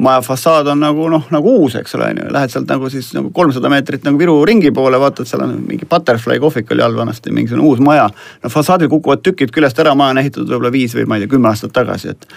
maja 0.00 0.20
fassaad 0.24 0.66
on 0.72 0.80
nagu 0.80 1.08
noh, 1.12 1.26
nagu 1.32 1.56
uus, 1.60 1.74
eks 1.76 1.94
ole, 1.98 2.06
on 2.12 2.22
ju, 2.22 2.30
lähed 2.32 2.52
sealt 2.52 2.68
nagu 2.68 2.88
siis 2.92 3.10
nagu 3.12 3.30
kolmsada 3.36 3.68
meetrit 3.68 4.04
nagu 4.04 4.18
Viru 4.18 4.38
ringi 4.48 4.70
poole, 4.72 5.00
vaatad, 5.00 5.28
seal 5.28 5.44
on 5.44 5.58
mingi 5.68 5.88
Butterfly 5.88 6.38
kohvik 6.40 6.72
oli 6.72 6.82
all 6.84 6.96
vanasti, 6.96 7.32
mingisugune 7.32 7.68
uus 7.68 7.84
maja. 7.84 8.08
no 8.42 8.52
fassaadil 8.52 8.88
kukuvad 8.88 9.24
tükid 9.24 9.52
küljest 9.52 9.78
ära, 9.80 9.94
maja 9.94 10.16
on 10.16 10.24
ehitatud 10.24 10.48
võib-olla 10.48 10.72
viis 10.72 10.96
või 10.96 11.06
ma 11.06 11.16
ei 11.16 11.24
tea, 11.24 11.34
kümme 11.36 11.52
aastat 11.52 11.72
tagasi, 11.76 12.16
et 12.16 12.28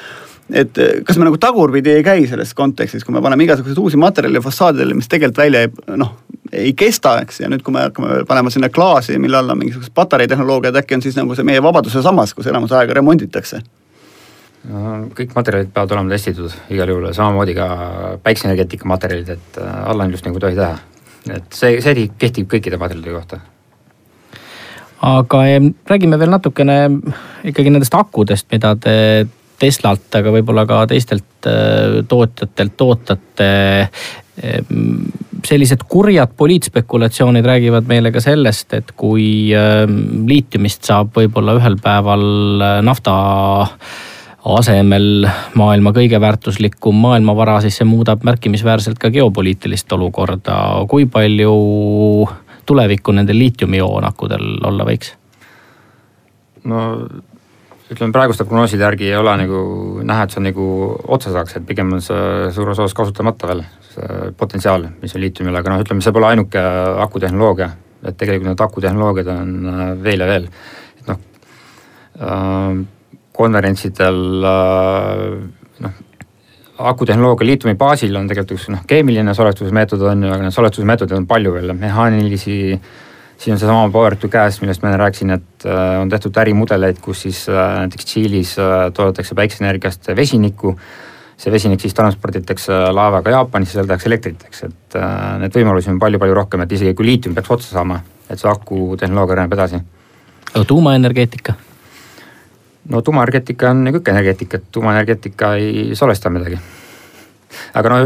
et 0.52 0.78
eh, 0.78 0.96
kas 1.08 1.20
me 1.20 1.28
nagu 1.28 1.38
tagurpidi 1.40 1.94
ei 1.98 2.04
käi 2.04 2.26
selles 2.28 2.54
kontekstis, 2.58 3.06
kui 3.06 3.16
me 3.16 3.22
paneme 3.24 3.46
igasuguseid 3.48 3.80
uusi 3.80 4.00
materjale 4.02 4.42
fassaadidele, 4.44 4.98
mis 4.98 5.08
tegelikult 5.12 5.44
välja 5.44 5.64
ei 5.66 6.00
noh, 6.00 6.18
ei 6.52 6.74
kesta, 6.78 7.16
eks, 7.24 7.40
ja 7.44 7.52
nüüd, 7.52 7.64
kui 7.66 7.76
me 7.76 7.88
hakkame 7.88 8.24
panema 8.30 8.52
sinna 8.54 8.70
klaasi, 8.74 9.18
mille 9.22 9.40
all 9.40 9.54
on 9.54 9.62
mingisugused 9.62 9.96
patareitehnoloogiad, 9.96 10.82
äkki 10.84 10.98
on 10.98 11.06
siis 11.06 11.16
nagu 11.20 11.38
see 11.38 11.48
meie 11.48 11.64
vabaduse 11.64 12.04
sammas, 12.04 12.36
kus 12.36 12.52
enamus 12.52 12.76
aega 12.76 13.00
remonditakse 13.00 13.64
no 14.70 14.92
kõik 15.16 15.34
materjalid 15.36 15.72
peavad 15.76 15.92
olema 15.92 16.14
testitud 16.14 16.54
igal 16.72 16.92
juhul 16.92 17.10
ja 17.10 17.16
samamoodi 17.18 17.56
ka 17.58 17.66
päikseenergeetika 18.24 18.88
materjalid, 18.88 19.34
et 19.36 19.58
äh, 19.60 19.74
allaandlust 19.92 20.28
nagu 20.28 20.40
ei 20.40 20.46
tohi 20.46 20.60
teha. 20.60 20.78
et 21.36 21.58
see, 21.58 21.82
see 21.84 22.08
kehtib 22.20 22.48
kõikide 22.52 22.80
materjalide 22.80 23.18
kohta 23.18 23.42
aga 25.04 25.42
räägime 25.90 26.20
veel 26.20 26.32
natukene 26.32 26.78
ikkagi 27.44 27.74
nendest 27.74 27.96
akudest, 27.98 28.48
mida 28.52 28.76
te 28.80 28.96
Teslalt, 29.64 30.10
aga 30.20 30.34
võib-olla 30.34 30.66
ka 30.68 30.84
teistelt 30.92 31.48
äh, 31.48 32.02
tootjatelt 32.10 32.82
ootate. 32.84 33.50
Ehm, 34.44 34.96
sellised 35.46 35.86
kurjad 35.88 36.34
poliitspekulatsioonid 36.40 37.46
räägivad 37.46 37.88
meile 37.88 38.12
ka 38.12 38.24
sellest, 38.24 38.74
et 38.76 38.92
kui 38.98 39.54
ehm, 39.56 40.26
liitiumist 40.28 40.90
saab 40.90 41.14
võib-olla 41.16 41.56
ühel 41.60 41.78
päeval 41.84 42.26
äh, 42.64 42.80
nafta 42.84 43.16
asemel 44.44 45.28
maailma 45.56 45.94
kõige 45.96 46.20
väärtuslikum 46.20 46.98
maailmavara, 47.00 47.62
siis 47.64 47.78
see 47.80 47.88
muudab 47.88 48.26
märkimisväärselt 48.28 49.00
ka 49.00 49.12
geopoliitilist 49.14 49.92
olukorda. 49.96 50.56
kui 50.92 51.06
palju 51.08 51.54
tulevikku 52.66 53.16
nendel 53.16 53.40
liitiumioonakudel 53.40 54.66
olla 54.68 54.88
võiks? 54.88 55.14
no 56.68 56.82
ütleme 57.94 58.14
praeguste 58.16 58.46
prognooside 58.48 58.86
järgi 58.86 59.10
ei 59.10 59.18
ole 59.18 59.34
nagu 59.44 59.60
näha, 60.06 60.26
et 60.26 60.34
see 60.34 60.42
on 60.42 60.48
nagu 60.50 60.68
otsa 61.16 61.34
saaks, 61.34 61.58
et 61.60 61.66
pigem 61.68 61.94
on 61.96 62.04
see 62.04 62.52
suures 62.56 62.80
osas 62.80 62.96
kasutamata 62.98 63.50
veel, 63.50 63.64
see 63.94 64.32
potentsiaal, 64.40 64.88
mis 65.02 65.16
on 65.16 65.24
liitiumil, 65.24 65.58
aga 65.60 65.74
noh, 65.74 65.84
ütleme, 65.84 66.04
see 66.06 66.16
pole 66.16 66.30
ainuke 66.32 66.64
akutehnoloogia. 67.08 67.72
et 68.04 68.18
tegelikult 68.20 68.50
need 68.50 68.62
akutehnoloogiad 68.66 69.28
on 69.32 69.52
äh, 69.72 69.84
veel 70.04 70.20
ja 70.20 70.26
veel, 70.28 70.48
et 71.00 71.06
noh 71.08 71.20
äh,, 72.20 72.82
konverentsidel 73.34 74.20
äh, 74.50 75.22
noh, 75.86 76.02
akutehnoloogia 76.92 77.48
liitiumi 77.48 77.78
baasil 77.80 78.20
on 78.20 78.28
tegelikult 78.28 78.58
üks 78.58 78.68
noh, 78.74 78.84
keemiline 78.90 79.38
salvestusmeetod 79.38 80.04
on 80.12 80.28
ju, 80.28 80.34
aga 80.36 80.44
neid 80.44 80.58
salvestusmeetodeid 80.58 81.22
on 81.22 81.30
palju 81.30 81.56
veel, 81.56 81.76
mehaanilisi 81.80 82.60
äh, 82.76 82.94
siin 83.38 83.54
on 83.54 83.60
seesama 83.60 83.90
Power 83.92 84.16
to 84.16 84.30
Gas, 84.32 84.62
millest 84.62 84.84
ma 84.84 84.90
enne 84.90 85.00
rääkisin, 85.02 85.34
et 85.36 85.66
äh, 85.66 86.02
on 86.02 86.10
tehtud 86.10 86.38
ärimudeleid, 86.38 87.00
kus 87.04 87.26
siis 87.26 87.46
äh, 87.50 87.80
näiteks 87.84 88.06
Tšiilis 88.06 88.54
äh, 88.60 88.86
toodetakse 88.94 89.36
päikseenergiast 89.36 90.14
vesinikku. 90.16 90.78
see 91.44 91.52
vesinik 91.52 91.82
siis 91.82 91.96
transporditakse 91.98 92.72
laevaga 92.94 93.32
Jaapanisse, 93.34 93.74
seal 93.74 93.88
tehakse 93.90 94.08
elektrit, 94.08 94.44
eks, 94.48 94.62
et 94.68 94.96
neid 95.42 95.56
võimalusi 95.58 95.90
on 95.92 95.98
palju-palju 96.00 96.36
rohkem, 96.38 96.62
et 96.64 96.72
isegi 96.72 96.94
kui 96.96 97.08
liitium 97.08 97.34
peaks 97.36 97.52
otsa 97.52 97.74
saama, 97.74 97.98
et 98.30 98.40
see 98.40 98.48
akutehnoloogia 98.48 99.36
areneb 99.36 99.56
edasi. 99.58 99.82
aga 100.54 100.64
tuumaenergeetika? 100.70 101.56
no 102.90 103.02
tuumaenergeetika 103.02 103.72
on 103.74 103.84
nagu 103.90 104.00
ikka 104.00 104.14
energeetika, 104.14 104.62
et 104.62 104.70
tuumaenergeetika 104.72 105.56
ei 105.56 105.98
salvesta 106.00 106.30
midagi. 106.30 106.60
aga 107.74 107.90
no 107.90 108.00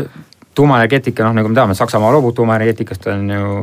tuumaenergeetika, 0.58 1.26
noh 1.26 1.38
nagu 1.38 1.52
me 1.52 1.58
teame, 1.58 1.78
Saksamaa 1.78 2.12
loobub 2.16 2.36
tuumaenergeetikast, 2.38 3.08
on 3.14 3.32
ju, 3.32 3.56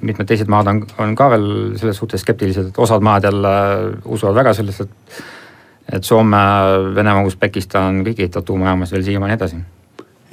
mitmed 0.00 0.28
teised 0.28 0.50
maad 0.52 0.70
on, 0.72 0.82
on 1.02 1.14
ka 1.18 1.30
veel 1.34 1.48
selles 1.80 2.00
suhtes 2.00 2.24
skeptilised, 2.24 2.72
et 2.72 2.78
osad 2.82 3.04
maad 3.04 3.28
jälle 3.28 3.56
usuvad 4.04 4.42
väga 4.42 4.56
sellesse, 4.56 4.88
et 4.88 5.24
et 5.86 6.02
Soome, 6.04 6.38
Venemaa, 6.94 7.22
Usbekistan, 7.28 8.00
kõik 8.02 8.24
ehitavad 8.24 8.46
tuumajaamas 8.48 8.90
veel 8.90 9.04
siiamaani 9.06 9.36
edasi. 9.36 9.60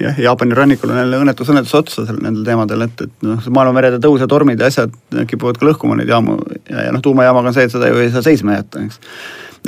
Jah, 0.02 0.16
Jaapani 0.18 0.56
rannikul 0.58 0.90
on 0.90 0.98
jälle 0.98 1.20
õnnetus 1.22 1.52
õnnetus 1.52 1.76
otsa 1.78 2.02
seal 2.08 2.18
nendel 2.18 2.42
teemadel, 2.48 2.82
et, 2.88 3.04
et 3.06 3.22
noh, 3.22 3.44
maailmamerede 3.54 4.00
tõus 4.02 4.24
ja 4.24 4.26
tormid 4.30 4.58
ja 4.58 4.66
asjad 4.66 4.90
kipuvad 5.30 5.60
ka 5.60 5.68
lõhkuma 5.68 5.94
neid 6.00 6.10
jaamu 6.10 6.34
ja, 6.66 6.88
ja 6.88 6.94
noh, 6.96 7.02
tuumajaamaga 7.04 7.52
on 7.52 7.54
see, 7.54 7.68
et 7.68 7.74
seda 7.76 7.92
ju 7.92 8.02
ei 8.02 8.10
saa 8.10 8.24
seisma 8.26 8.56
jätta, 8.56 8.82
eks 8.82 8.98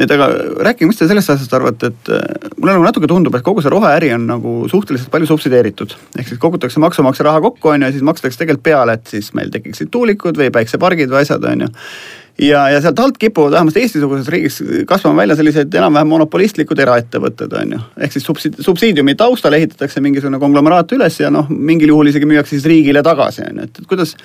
et 0.01 0.13
aga 0.13 0.29
rääkige, 0.67 0.89
mis 0.91 0.99
te 0.99 1.09
sellest 1.09 1.33
asjast 1.33 1.55
arvate, 1.57 1.93
et 1.93 2.11
äh, 2.13 2.51
mulle 2.59 2.75
nagu 2.75 2.85
natuke 2.85 3.09
tundub, 3.11 3.35
et 3.37 3.47
kogu 3.47 3.65
see 3.65 3.73
roheäri 3.73 4.13
on 4.17 4.27
nagu 4.29 4.59
suhteliselt 4.73 5.11
palju 5.13 5.31
subsideeritud. 5.31 5.97
ehk 6.19 6.29
siis 6.29 6.43
kogutakse 6.43 6.83
maksumaksja 6.83 7.29
raha 7.31 7.41
kokku, 7.49 7.73
on 7.73 7.83
ju, 7.83 7.89
ja 7.89 7.97
siis 7.97 8.05
makstakse 8.07 8.43
tegelikult 8.43 8.67
peale, 8.69 8.99
et 8.99 9.17
siis 9.17 9.33
meil 9.37 9.51
tekiksid 9.55 9.91
tuulikud 9.95 10.39
või 10.41 10.53
päiksepargid 10.53 11.13
või 11.13 11.25
asjad, 11.25 11.45
on 11.49 11.67
ju 11.67 11.73
ja, 12.39 12.67
ja 12.69 12.81
sealt 12.85 12.99
alt 13.01 13.19
kipuvad 13.19 13.53
vähemasti 13.57 13.81
Eesti-suguses 13.81 14.29
riigis 14.29 14.59
kasvama 14.87 15.23
välja 15.23 15.37
sellised 15.37 15.75
enam-vähem 15.75 16.11
monopolistlikud 16.13 16.81
eraettevõtted, 16.85 17.57
on 17.63 17.73
ju. 17.77 17.81
ehk 17.97 18.13
siis 18.13 18.27
subsiid-, 18.29 18.61
subsiidiumi 18.65 19.17
taustal 19.17 19.57
ehitatakse 19.57 20.03
mingisugune 20.05 20.41
konglomeraat 20.43 20.93
üles 20.93 21.21
ja 21.21 21.33
noh, 21.33 21.49
mingil 21.49 21.95
juhul 21.95 22.13
isegi 22.13 22.29
müüakse 22.29 22.57
siis 22.57 22.69
riigile 22.69 23.03
tagasi, 23.07 23.47
on 23.49 23.63
ju, 23.63 23.71
et 23.71 23.89
kuidas 23.89 24.17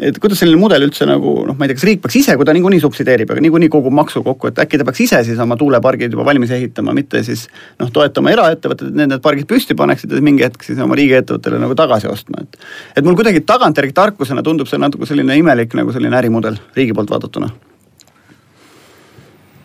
et 0.00 0.18
kuidas 0.18 0.40
selline 0.40 0.56
mudel 0.56 0.86
üldse 0.86 1.04
nagu 1.08 1.34
noh, 1.44 1.56
ma 1.58 1.66
ei 1.66 1.72
tea, 1.72 1.76
kas 1.76 1.86
riik 1.88 2.02
peaks 2.04 2.16
ise, 2.22 2.36
kui 2.40 2.46
ta 2.48 2.54
niikuinii 2.56 2.80
subsideerib, 2.80 3.32
aga 3.34 3.42
niikuinii 3.44 3.68
kogub 3.72 3.92
maksu 3.96 4.22
kokku, 4.24 4.48
et 4.48 4.60
äkki 4.64 4.80
ta 4.80 4.86
peaks 4.88 5.02
ise 5.04 5.20
siis 5.26 5.40
oma 5.42 5.58
tuulepargid 5.60 6.14
juba 6.16 6.24
valmis 6.28 6.54
ehitama, 6.56 6.94
mitte 6.96 7.20
siis 7.26 7.44
noh, 7.80 7.90
toetama 7.92 8.32
eraettevõtted, 8.32 8.88
et 8.88 8.96
need, 9.02 9.12
need 9.12 9.24
pargid 9.24 9.48
püsti 9.50 9.76
paneksid 9.76 10.14
ja 10.16 10.22
mingi 10.24 10.46
hetk 10.46 10.64
siis 10.64 10.80
oma 10.80 10.96
riigiettevõttele 10.98 11.60
nagu 11.60 11.76
tagasi 11.76 12.08
ostma, 12.08 12.46
et. 12.46 12.56
et 12.96 13.04
mul 13.04 13.18
kuidagi 13.18 13.44
tagantjärgi 13.44 13.96
tarkusena 13.98 14.44
tundub 14.46 14.70
see 14.70 14.80
natuke 14.80 15.08
selline 15.08 15.36
imelik 15.42 15.76
nagu 15.76 15.92
selline 15.92 16.16
ärimudel 16.22 16.56
riigi 16.78 16.96
poolt 16.96 17.12
vaadatuna 17.12 17.52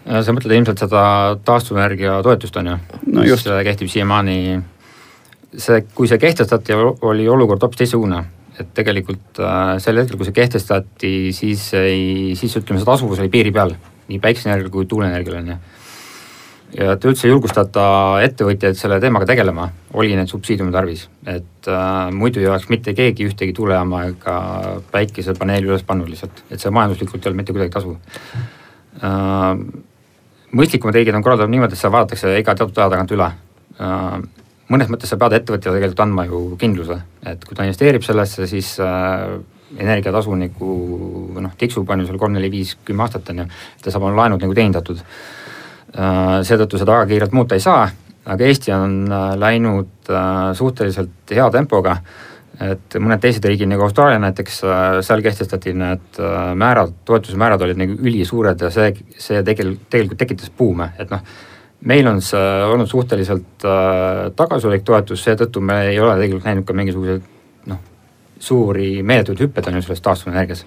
sa 0.07 0.33
mõtled 0.35 0.55
ilmselt 0.55 0.79
seda 0.83 1.03
taastuvenergia 1.47 2.19
toetust 2.23 2.55
on 2.59 2.73
ju 2.73 2.79
no, 3.11 3.23
mis 3.23 3.47
kehtib 3.67 3.91
siiamaani. 3.91 4.59
see, 5.57 5.83
kui 5.95 6.07
see 6.07 6.19
kehtestati, 6.19 6.75
oli 7.01 7.27
olukord 7.27 7.63
hoopis 7.63 7.83
teistsugune 7.83 8.25
et 8.61 8.69
tegelikult 8.77 9.41
äh, 9.43 9.77
sel 9.83 10.01
hetkel, 10.01 10.17
kui 10.19 10.27
see 10.27 10.35
kehtestati, 10.35 11.13
siis 11.35 11.69
ei, 11.77 12.35
siis 12.37 12.55
ütleme, 12.59 12.81
see 12.81 12.89
tasuvus 12.89 13.21
oli 13.21 13.31
piiri 13.33 13.53
peal, 13.53 13.73
nii 14.07 14.21
päikseenergial 14.23 14.71
kui 14.73 14.87
tuuleenergial 14.89 15.39
on 15.41 15.51
ju. 15.51 15.57
ja 16.77 16.95
et 16.95 17.05
üldse 17.07 17.29
julgustada 17.29 17.85
ettevõtjaid 18.25 18.79
selle 18.79 18.99
teemaga 19.03 19.27
tegelema, 19.29 19.69
oli 19.99 20.15
need 20.17 20.31
subsiidiume 20.31 20.73
tarvis, 20.73 21.05
et 21.25 21.69
äh, 21.71 22.07
muidu 22.13 22.41
ei 22.41 22.49
oleks 22.49 22.69
mitte 22.73 22.95
keegi 22.97 23.29
ühtegi 23.29 23.55
tuulejaama 23.57 24.03
ega 24.11 24.37
päikesepaneeli 24.93 25.69
üles 25.69 25.85
pannud 25.87 26.09
lihtsalt, 26.11 26.43
et 26.49 26.63
see 26.63 26.73
majanduslikult 26.73 27.21
ei 27.21 27.31
olnud 27.31 27.43
mitte 27.43 27.55
kuidagi 27.55 27.75
tasuv 27.77 27.95
äh,. 29.03 29.53
mõistlikumad 30.57 30.95
riigid 30.95 31.15
on 31.15 31.23
korraldatud 31.23 31.53
niimoodi, 31.53 31.75
et 31.75 31.83
seda 31.83 31.93
vaadatakse 31.93 32.33
iga 32.39 32.55
teatud 32.57 32.77
aja 32.81 32.91
tagant 32.95 33.15
üle 33.15 33.31
äh, 33.77 34.19
mõnes 34.73 34.89
mõttes 34.91 35.11
sa 35.11 35.19
pead 35.19 35.37
ettevõtjale 35.37 35.79
tegelikult 35.79 36.03
andma 36.03 36.25
ju 36.27 36.41
kindluse, 36.59 36.97
et 37.25 37.45
kui 37.45 37.55
ta 37.55 37.67
investeerib 37.67 38.05
sellesse, 38.05 38.47
siis 38.49 38.73
äh, 38.83 39.37
energiatasu 39.77 40.35
nagu 40.39 40.71
noh, 41.43 41.55
tiksub 41.59 41.89
on 41.89 42.03
ju 42.03 42.09
seal 42.09 42.19
kolm, 42.21 42.37
neli, 42.37 42.51
viis, 42.51 42.75
kümme 42.87 43.05
aastat 43.05 43.33
on 43.33 43.43
ju, 43.43 43.47
ta 43.83 43.93
saab 43.93 44.07
oma 44.07 44.23
laenud 44.23 44.43
nagu 44.43 44.55
teenindatud 44.57 45.03
äh,. 45.03 46.39
seetõttu 46.47 46.79
seda 46.79 46.99
väga 46.99 47.11
kiirelt 47.11 47.35
muuta 47.35 47.57
ei 47.57 47.63
saa, 47.63 47.87
aga 48.27 48.47
Eesti 48.47 48.73
on 48.75 48.97
äh, 49.07 49.29
läinud 49.39 50.11
äh, 50.11 50.31
suhteliselt 50.57 51.35
hea 51.35 51.51
tempoga 51.53 51.99
et 52.63 52.97
mõned 53.01 53.21
teised 53.21 53.45
riigid 53.45 53.69
nagu 53.69 53.85
Austraalia 53.85 54.19
näiteks, 54.21 54.61
äh, 54.65 54.85
seal 55.05 55.21
kehtestati 55.25 55.73
need 55.77 56.21
äh, 56.21 56.37
määrad, 56.57 56.95
toetuse 57.05 57.37
määrad 57.37 57.61
olid 57.65 57.79
nagu 57.79 57.97
ülisuured 58.01 58.65
ja 58.65 58.71
see, 58.73 58.89
see 59.21 59.43
tegelikult, 59.45 59.85
tegelikult 59.93 60.21
tekitas 60.23 60.53
buume, 60.57 60.89
et 60.97 61.13
noh 61.13 61.23
meil 61.85 62.07
on 62.07 62.21
see 62.21 62.63
olnud 62.65 62.89
suhteliselt 62.89 63.65
äh, 63.65 64.27
tagasihoidlik 64.35 64.85
toetus, 64.85 65.23
seetõttu 65.23 65.61
me 65.61 65.81
ei 65.91 65.99
ole 65.99 66.15
tegelikult 66.17 66.47
näinud 66.47 66.65
ka 66.65 66.75
mingisuguseid 66.77 67.27
noh, 67.69 67.81
suuri 68.39 69.03
meeletuid 69.03 69.45
hüppeid 69.45 69.69
on 69.69 69.77
ju 69.77 69.85
selles 69.85 70.01
taastuvenergias. 70.01 70.65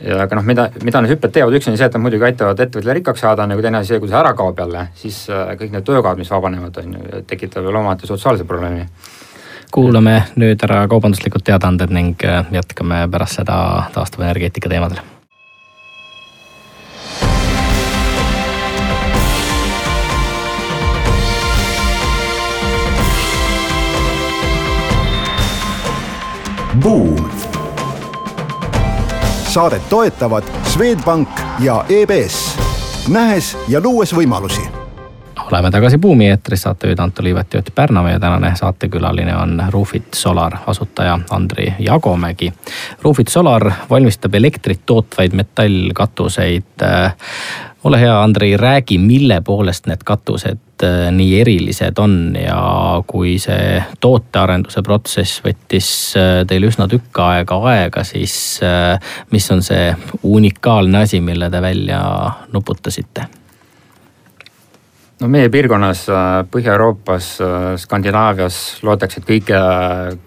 ja 0.00 0.22
aga 0.24 0.38
noh, 0.38 0.46
mida, 0.46 0.68
mida 0.82 1.02
need 1.02 1.12
hüpped 1.12 1.34
teevad, 1.34 1.58
üks 1.58 1.68
on 1.68 1.76
see, 1.76 1.86
et 1.90 1.98
nad 1.98 2.04
muidugi 2.04 2.24
aitavad 2.30 2.60
ettevõtjale 2.64 2.98
rikkaks 3.00 3.24
saada, 3.26 3.44
on 3.44 3.56
ju, 3.56 3.62
teine 3.66 3.82
asi 3.82 3.94
see, 3.94 4.00
kui 4.00 4.08
see 4.08 4.20
ära 4.20 4.32
kaob 4.38 4.64
jälle, 4.64 4.88
siis 4.96 5.24
äh, 5.30 5.52
kõik 5.60 5.76
need 5.76 5.86
töökohad, 5.90 6.20
mis 6.20 6.32
vabanevad, 6.32 6.80
on 6.84 6.96
ju, 6.96 7.22
tekitavad 7.28 7.68
veel 7.68 7.80
omaette 7.82 8.08
sotsiaalse 8.08 8.48
probleemi. 8.48 8.88
Kuulame 9.74 10.22
nüüd 10.40 10.62
ära 10.64 10.80
kaubanduslikud 10.88 11.44
teadaanded 11.44 11.92
ning 11.92 12.24
äh, 12.24 12.48
jätkame 12.54 13.04
pärast 13.12 13.42
seda 13.42 13.60
taastuvenergeetika 13.92 14.72
teemadel 14.72 15.04
Buum. 26.82 27.30
saadet 29.48 29.88
toetavad 29.88 30.44
Swedbank 30.64 31.28
ja 31.60 31.84
EBS, 31.88 32.58
nähes 33.08 33.56
ja 33.68 33.80
luues 33.80 34.14
võimalusi 34.14 34.68
oleme 35.52 35.70
tagasi 35.70 35.98
Buumi 35.98 36.28
eetris, 36.28 36.62
saatejuhid 36.62 36.98
Anto 36.98 37.22
Liivet 37.22 37.54
ja 37.54 37.58
Ott 37.58 37.74
Pärnamäe 37.74 38.18
tänane 38.18 38.52
saatekülaline 38.56 39.36
on 39.36 39.64
Roofit 39.70 40.14
Solar 40.14 40.56
asutaja 40.66 41.18
Andri 41.30 41.74
Jagomägi. 41.78 42.52
Roofit 43.02 43.28
Solar 43.28 43.72
valmistab 43.90 44.34
elektrit 44.34 44.80
tootvaid 44.86 45.32
metallkatuseid. 45.32 46.84
Ole 47.84 48.00
hea, 48.00 48.22
Andrei, 48.22 48.56
räägi, 48.56 48.98
mille 48.98 49.40
poolest 49.40 49.86
need 49.86 50.02
katused 50.04 50.82
äh, 50.82 51.08
nii 51.14 51.40
erilised 51.40 51.98
on 52.02 52.36
ja 52.40 52.58
kui 53.06 53.36
see 53.38 53.78
tootearenduse 54.00 54.82
protsess 54.82 55.42
võttis 55.44 55.90
äh, 56.18 56.42
teil 56.48 56.66
üsna 56.68 56.88
tükk 56.90 57.20
aega 57.22 57.58
aega, 57.72 58.04
siis 58.04 58.60
äh, 58.66 58.98
mis 59.30 59.50
on 59.54 59.62
see 59.62 59.92
unikaalne 60.22 61.04
asi, 61.06 61.20
mille 61.20 61.50
te 61.50 61.62
välja 61.62 62.00
nuputasite? 62.52 63.28
no 65.18 65.28
meie 65.30 65.48
piirkonnas, 65.50 66.04
Põhja-Euroopas, 66.50 67.30
Skandinaavias 67.82 68.58
loetakse, 68.86 69.18
et 69.18 69.26
kõige, 69.26 69.62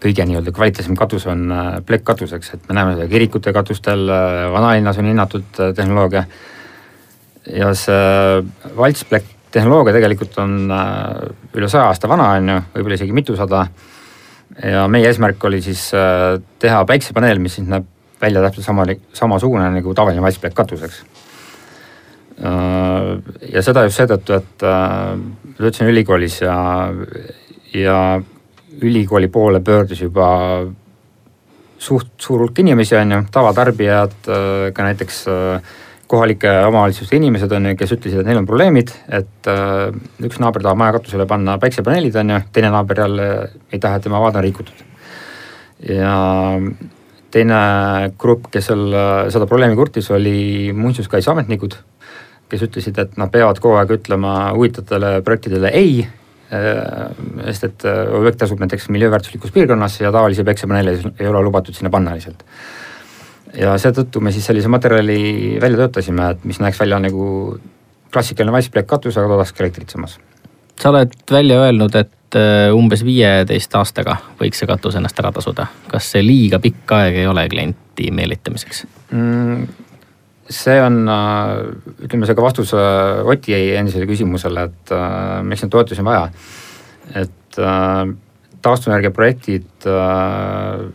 kõige 0.04 0.26
nii-öelda 0.28 0.52
kvaliteetsem 0.56 0.98
katus 1.00 1.28
on 1.32 1.46
plekkkatuseks, 1.88 2.56
et 2.56 2.66
me 2.68 2.76
näeme 2.76 2.98
seda 2.98 3.08
kirikute 3.12 3.54
katustel, 3.56 4.04
vanalinnas 4.52 5.00
on 5.00 5.08
hinnatud 5.08 5.62
tehnoloogia. 5.76 6.26
Ja 7.50 7.72
see 7.78 8.76
valtsplekk 8.78 9.38
tehnoloogia 9.52 9.96
tegelikult 9.96 10.38
on 10.40 10.70
üle 10.70 11.70
saja 11.70 11.90
aasta 11.90 12.08
vana, 12.08 12.30
on 12.38 12.52
ju, 12.54 12.60
võib-olla 12.76 13.00
isegi 13.00 13.16
mitusada. 13.16 13.66
ja 14.64 14.86
meie 14.88 15.10
eesmärk 15.10 15.44
oli 15.50 15.62
siis 15.62 15.90
teha 16.60 16.86
päiksepaneel, 16.86 17.40
mis 17.40 17.58
siis 17.60 17.68
näeb 17.68 17.90
välja 18.22 18.44
täpselt 18.46 18.66
sama, 18.66 18.86
samasugune 19.18 19.68
nagu 19.74 19.94
tavaline 19.98 20.22
valtsplekk 20.24 20.56
katuseks 20.56 21.02
Äh, 22.42 23.10
ja 23.54 23.62
seda 23.62 23.84
just 23.86 24.00
seetõttu, 24.00 24.34
et 24.40 24.64
äh, 24.66 25.12
töötasin 25.60 25.92
ülikoolis 25.92 26.40
ja, 26.42 26.56
ja 27.78 27.98
ülikooli 28.82 29.30
poole 29.30 29.60
pöördus 29.62 30.02
juba 30.02 30.30
suht 31.82 32.16
suur 32.22 32.46
hulk 32.46 32.64
inimesi, 32.64 32.96
on 32.98 33.14
ju, 33.14 33.20
tavatarbijad, 33.36 34.18
äh, 34.26 34.66
ka 34.74 34.88
näiteks 34.88 35.22
kohalike 36.12 36.52
omavalitsuste 36.68 37.16
inimesed 37.18 37.52
on 37.56 37.72
ju, 37.72 37.76
kes 37.80 37.96
ütlesid, 37.96 38.22
et 38.22 38.30
neil 38.30 38.42
on 38.42 38.48
probleemid, 38.50 38.92
et 39.16 39.52
üks 40.28 40.42
naaber 40.44 40.66
tahab 40.66 40.80
maja 40.82 40.98
katusele 40.98 41.28
panna 41.30 41.56
päiksepaneelid, 41.62 42.18
on 42.20 42.34
ju, 42.36 42.40
teine 42.54 42.72
naaber 42.74 43.06
jälle 43.06 43.28
ei 43.72 43.80
taha, 43.80 44.00
et 44.00 44.08
tema 44.08 44.20
vaade 44.24 44.42
on 44.42 44.46
rikutud. 44.46 44.84
ja 45.88 46.16
teine 47.32 47.62
grupp, 48.20 48.52
kes 48.52 48.68
seal 48.70 48.98
seda 49.32 49.48
probleemi 49.48 49.80
kurtis, 49.80 50.12
oli 50.12 50.74
muinsuskaitseametnikud 50.76 51.80
kes 52.52 52.66
ütlesid, 52.68 53.00
et 53.00 53.20
nad 53.20 53.32
peavad 53.32 53.60
kogu 53.64 53.80
aeg 53.80 53.96
ütlema 53.96 54.52
huvitavatele 54.56 55.20
projektidele 55.26 55.72
ei. 55.78 56.02
Äh, 56.52 57.12
sest 57.48 57.68
et 57.70 57.86
äh, 57.88 58.02
objekt 58.18 58.42
asub 58.44 58.60
näiteks 58.60 58.90
miljööväärtuslikus 58.92 59.54
piirkonnas 59.56 60.02
ja 60.02 60.12
tavalisi 60.12 60.44
päiksepaneele 60.44 60.98
ei 61.14 61.30
ole 61.30 61.44
lubatud 61.46 61.78
sinna 61.78 61.92
panna 61.94 62.16
lihtsalt. 62.18 62.44
Ja 63.58 63.76
seetõttu 63.82 64.22
me 64.24 64.32
siis 64.32 64.46
sellise 64.48 64.72
materjali 64.72 65.58
välja 65.62 65.84
töötasime, 65.84 66.32
et 66.36 66.48
mis 66.48 66.60
näeks 66.64 66.80
välja 66.80 67.00
nagu 67.04 67.26
klassikaline 68.14 68.54
vassplekk 68.56 68.90
katus, 68.90 69.18
aga 69.18 69.32
toodaks 69.32 69.54
ka 69.56 69.64
elektrit 69.66 69.94
samas. 69.94 70.18
sa 70.80 70.90
oled 70.90 71.14
välja 71.32 71.60
öelnud, 71.66 71.96
et 71.96 72.40
äh, 72.40 72.72
umbes 72.76 73.06
viieteist 73.06 73.76
aastaga 73.76 74.18
võiks 74.40 74.62
see 74.62 74.70
katus 74.70 74.98
ennast 75.00 75.20
ära 75.20 75.32
tasuda. 75.36 75.68
kas 75.92 76.12
see 76.16 76.26
liiga 76.26 76.60
pikk 76.60 76.98
aeg 76.98 77.22
ei 77.24 77.28
ole 77.28 77.48
klienti 77.50 78.12
meelitamiseks 78.12 78.86
mm,? 79.12 79.68
see 80.52 80.82
on, 80.84 81.04
äh, 81.08 81.54
ütleme, 82.06 82.28
see 82.28 82.36
ka 82.36 82.44
vastus 82.44 82.74
Oti 82.76 83.56
endisele 83.56 84.08
küsimusele, 84.10 84.68
et 84.68 84.92
äh, 84.96 85.40
miks 85.48 85.64
neid 85.64 85.72
toetusi 85.72 86.04
on 86.04 86.12
vaja. 86.12 86.28
et 87.16 87.60
äh, 87.60 88.12
taastuvenergia 88.62 89.12
projektid 89.16 89.88
äh, 89.90 90.86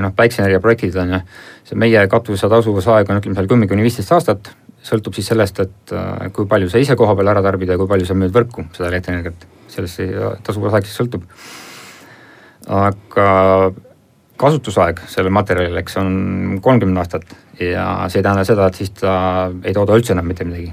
noh, 0.00 0.14
päikseenergia 0.16 0.60
projektid 0.64 0.96
on 0.96 1.16
ju, 1.16 1.20
see 1.68 1.78
meie 1.78 2.06
katuse 2.08 2.48
tasuvusaeg 2.48 3.10
on 3.10 3.20
ütleme 3.20 3.36
seal 3.36 3.50
kümme 3.50 3.68
kuni 3.68 3.84
viisteist 3.84 4.12
aastat, 4.16 4.52
sõltub 4.82 5.14
siis 5.14 5.28
sellest, 5.28 5.60
et 5.60 5.92
äh, 5.94 6.28
kui 6.32 6.48
palju 6.48 6.70
sa 6.72 6.80
ise 6.82 6.96
koha 6.98 7.14
peal 7.18 7.32
ära 7.34 7.44
tarbid 7.44 7.70
ja 7.74 7.78
kui 7.80 7.90
palju 7.90 8.08
sa 8.08 8.16
müüd 8.18 8.34
võrku 8.34 8.66
seda 8.72 8.88
elektrienergiat, 8.88 9.46
sellest 9.72 10.00
see 10.00 10.32
tasuvusaeg 10.46 10.88
siis 10.88 10.98
sõltub. 11.02 11.28
aga 12.72 13.28
kasutusaeg 14.42 15.04
sellel 15.10 15.34
materjalil, 15.34 15.76
eks 15.82 15.98
on 16.00 16.14
kolmkümmend 16.62 17.02
aastat 17.02 17.34
ja 17.60 17.86
see 18.10 18.20
ei 18.20 18.26
tähenda 18.26 18.44
seda, 18.46 18.66
et 18.66 18.78
siis 18.80 18.90
ta 18.98 19.14
ei 19.64 19.74
tooda 19.76 19.96
üldse 19.98 20.16
enam 20.16 20.26
mitte 20.26 20.46
midagi. 20.48 20.72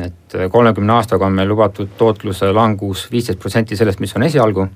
et 0.00 0.34
kolmekümne 0.52 0.92
aastaga 0.92 1.26
on 1.26 1.34
meil 1.36 1.48
lubatud 1.48 1.90
tootluse 1.98 2.48
langus 2.56 3.04
viisteist 3.12 3.40
protsenti 3.40 3.76
sellest, 3.76 4.00
mis 4.00 4.16
on 4.16 4.22
esialgu. 4.22 4.68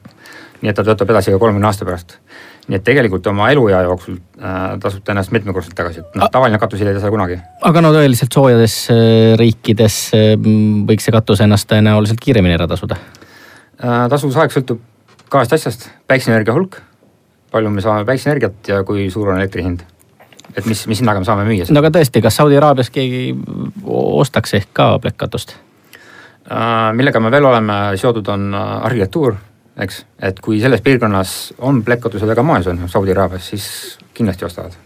nii 0.60 0.70
et 0.70 0.76
ta 0.76 0.84
töötab 0.84 1.10
edasi 1.10 1.32
ka 1.32 1.38
kolmekümne 1.38 1.66
aasta 1.66 1.84
pärast. 1.84 2.18
Nii 2.66 2.78
et 2.80 2.84
tegelikult 2.86 3.26
oma 3.30 3.48
eluea 3.52 3.80
jooksul 3.86 4.16
äh, 4.42 4.74
tasub 4.82 5.04
ta 5.06 5.14
ennast 5.14 5.32
mitmekordselt 5.34 5.76
tagasi, 5.78 6.02
et 6.02 6.18
noh, 6.18 6.30
tavaline 6.32 6.58
katus 6.62 6.82
ei 6.82 6.88
seda 6.88 7.10
kunagi. 7.14 7.38
aga 7.68 7.82
no 7.84 7.92
tõeliselt 7.94 8.34
soojades 8.34 8.76
äh, 8.90 9.34
riikides 9.38 9.98
äh, 10.18 10.32
võiks 10.88 11.06
see 11.06 11.14
katus 11.14 11.42
ennast 11.46 11.68
tõenäoliselt 11.70 12.22
kiiremini 12.22 12.56
ära 12.58 12.68
tasuda 12.70 12.98
äh,? 12.98 14.06
tasuvusaeg 14.10 14.54
sõltub 14.54 14.82
kahest 15.30 15.54
asjast, 15.58 15.90
päikseenergia 16.10 16.56
hulk 16.56 16.80
palju 17.54 17.70
me 17.70 17.84
saame 17.84 18.06
päikseenergiat 18.08 18.72
ja 18.72 18.82
kui 18.86 19.06
suur 19.14 19.30
on 19.30 19.38
elektri 19.38 19.62
hind. 19.66 19.86
et 20.56 20.66
mis, 20.66 20.86
mis 20.90 21.04
hinnaga 21.04 21.22
me 21.22 21.28
saame 21.28 21.46
müüa 21.46 21.68
seda. 21.68 21.78
no 21.78 21.84
aga 21.84 21.94
tõesti, 22.00 22.24
kas 22.24 22.42
Saudi 22.42 22.58
Araabias 22.58 22.90
keegi 22.90 23.30
ostaks 23.86 24.58
ehk 24.58 24.74
ka 24.74 24.96
plekkatust 25.04 25.54
millega 26.94 27.18
me 27.18 27.30
veel 27.34 27.44
oleme 27.48 27.76
seotud, 27.98 28.28
on 28.30 28.54
arhitektuur, 28.54 29.34
eks, 29.84 30.02
et 30.24 30.40
kui 30.40 30.60
selles 30.62 30.80
piirkonnas 30.84 31.36
on 31.58 31.82
plekkkatused 31.84 32.28
väga 32.28 32.44
moes 32.46 32.66
on 32.70 32.88
Saudi 32.88 33.12
Araabias, 33.12 33.52
siis 33.52 33.68
kindlasti 34.16 34.48
ostavad 34.48 34.76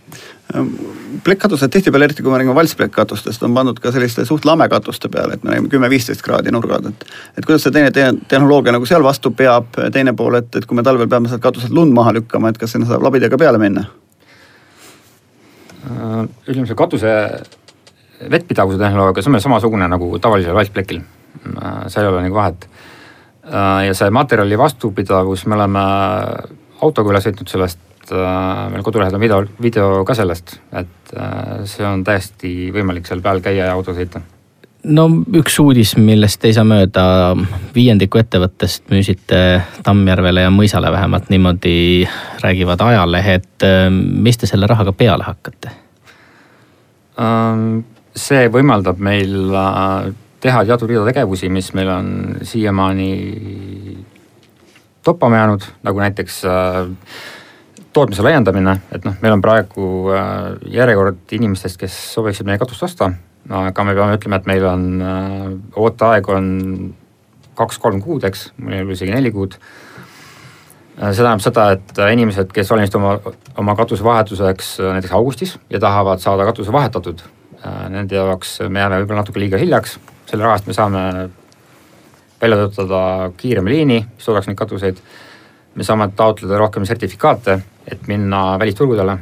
plekkkatused 1.25 1.71
tihtipeale, 1.71 2.05
eriti 2.05 2.23
kui 2.23 2.33
me 2.33 2.39
räägime 2.39 2.55
valtsplekkatustest, 2.55 3.43
on 3.47 3.55
pandud 3.55 3.79
ka 3.81 3.93
selliste 3.93 4.25
suht 4.27 4.45
lamekatuste 4.45 5.09
peale, 5.09 5.37
et 5.37 5.45
me 5.45 5.53
räägime 5.53 5.71
kümme-viisteist 5.71 6.25
kraadi 6.27 6.51
nurgad, 6.51 6.89
et. 6.91 7.05
et 7.39 7.47
kuidas 7.47 7.63
see 7.67 7.75
teine 7.75 7.93
te 7.95 8.09
tehnoloogia 8.29 8.75
nagu 8.75 8.89
seal 8.89 9.05
vastu 9.07 9.31
peab, 9.37 9.79
teine 9.95 10.15
pool, 10.17 10.41
et, 10.41 10.51
et 10.57 10.67
kui 10.67 10.79
me 10.79 10.83
talvel 10.87 11.09
peame 11.09 11.31
sealt 11.31 11.43
katuselt 11.45 11.75
lund 11.77 11.95
maha 11.95 12.15
lükkama, 12.19 12.51
et 12.51 12.59
kas 12.59 12.75
sinna 12.75 12.89
saab 12.89 13.07
labidega 13.07 13.39
peale 13.39 13.61
minna? 13.63 13.87
Äh, 15.87 16.25
ütleme, 16.49 16.67
see 16.67 16.79
katuse 16.79 17.15
vettpidavuse 18.31 18.81
tehnoloogia, 18.81 19.23
see 19.23 19.31
on 19.31 19.39
meil 19.39 19.45
samasugune 19.45 19.89
nagu 19.91 20.13
tavalisel 20.23 20.57
valtsplekil. 20.57 21.05
Äh, 21.47 21.85
seal 21.89 22.07
ei 22.09 22.13
ole 22.13 22.25
nagu 22.27 22.41
vahet. 22.41 22.67
Äh, 23.45 23.87
ja 23.87 23.95
see 23.97 24.11
materjali 24.13 24.59
vastupidavus, 24.59 25.47
me 25.49 25.57
oleme 25.57 25.85
autoga 26.85 27.15
üle 27.15 27.23
sõitnud 27.25 27.49
sellest 27.49 28.13
äh, 28.13 28.67
meil 28.69 28.85
kodulehel 28.85 29.17
on 29.17 29.23
video, 29.23 29.39
video 29.63 30.03
ka 30.05 30.17
sellest, 30.19 30.59
et 30.77 31.15
äh, 31.17 31.63
see 31.69 31.87
on 31.89 32.05
täiesti 32.05 32.69
võimalik 32.75 33.09
seal 33.09 33.25
peal 33.25 33.41
käia 33.45 33.71
ja 33.71 33.79
auto 33.79 33.97
sõita 33.97 34.21
no 34.93 35.07
üks 35.41 35.57
uudis, 35.65 35.95
millest 35.97 36.45
ei 36.45 36.53
saa 36.57 36.67
mööda, 36.69 37.05
viiendiku 37.73 38.21
ettevõttest 38.21 38.93
müüsite 38.93 39.41
Tammjärvele 39.89 40.45
ja 40.45 40.53
Mõisale 40.53 40.93
vähemalt 40.93 41.33
niimoodi 41.33 42.05
räägivad 42.45 42.85
ajalehed. 42.85 43.69
mis 43.97 44.41
te 44.41 44.49
selle 44.49 44.69
rahaga 44.69 44.93
peale 44.93 45.25
hakkate? 45.25 45.73
Ähm, 47.21 47.85
see 48.17 48.49
võimaldab 48.53 49.01
meil 49.05 49.53
teha 50.41 50.65
teatud 50.65 50.89
rida 50.89 51.05
tegevusi, 51.09 51.51
mis 51.53 51.73
meil 51.77 51.91
on 51.93 52.09
siiamaani 52.43 53.11
toppama 55.05 55.37
jäänud, 55.37 55.69
nagu 55.85 56.01
näiteks 56.01 56.43
äh, 56.45 56.89
tootmise 57.93 58.23
laiendamine, 58.23 58.77
et 58.95 59.05
noh, 59.07 59.17
meil 59.23 59.35
on 59.35 59.43
praegu 59.43 59.85
äh, 60.15 60.25
järjekord 60.71 61.35
inimestest, 61.35 61.79
kes 61.81 61.97
sooviksid 62.15 62.49
meie 62.49 62.61
katust 62.61 62.87
osta, 62.87 63.11
aga 63.51 63.87
me 63.87 63.95
peame 63.97 64.19
ütlema, 64.19 64.39
et 64.39 64.51
meil 64.51 64.67
on 64.69 64.85
äh, 65.03 65.47
ooteaeg 65.81 66.31
on 66.31 66.51
kaks-kolm 67.59 68.01
kuud, 68.05 68.25
eks, 68.29 68.51
mõnel 68.63 68.93
isegi 68.95 69.15
neli 69.15 69.33
kuud. 69.35 69.57
Äh, 71.01 71.11
see 71.11 71.25
tähendab 71.25 71.43
seda, 71.45 71.67
et 71.77 72.03
inimesed, 72.15 72.55
kes 72.55 72.71
valmistuvad 72.71 73.27
oma, 73.27 73.35
oma 73.65 73.77
katuse 73.79 74.07
vahetuseks 74.07 74.77
näiteks 74.85 75.17
augustis 75.19 75.57
ja 75.73 75.83
tahavad 75.83 76.23
saada 76.23 76.47
katuse 76.49 76.73
vahetatud, 76.75 77.27
nende 77.93 78.17
jaoks 78.17 78.61
me 78.73 78.81
jääme 78.81 79.03
võib-olla 79.03 79.25
natuke 79.25 79.43
liiga 79.43 79.59
hiljaks, 79.61 79.99
selle 80.31 80.47
raha 80.47 80.59
eest 80.59 80.71
me 80.71 80.77
saame 80.77 81.03
välja 82.41 82.57
töötada 82.63 83.03
kiirema 83.37 83.69
liini, 83.69 83.99
mis 84.17 84.25
toodaks 84.25 84.49
neid 84.49 84.59
katuseid 84.59 85.03
me 85.75 85.87
saame 85.87 86.11
taotleda 86.17 86.59
rohkem 86.59 86.87
sertifikaate, 86.89 87.59
et 87.89 88.09
minna 88.11 88.59
välisturgudele. 88.59 89.17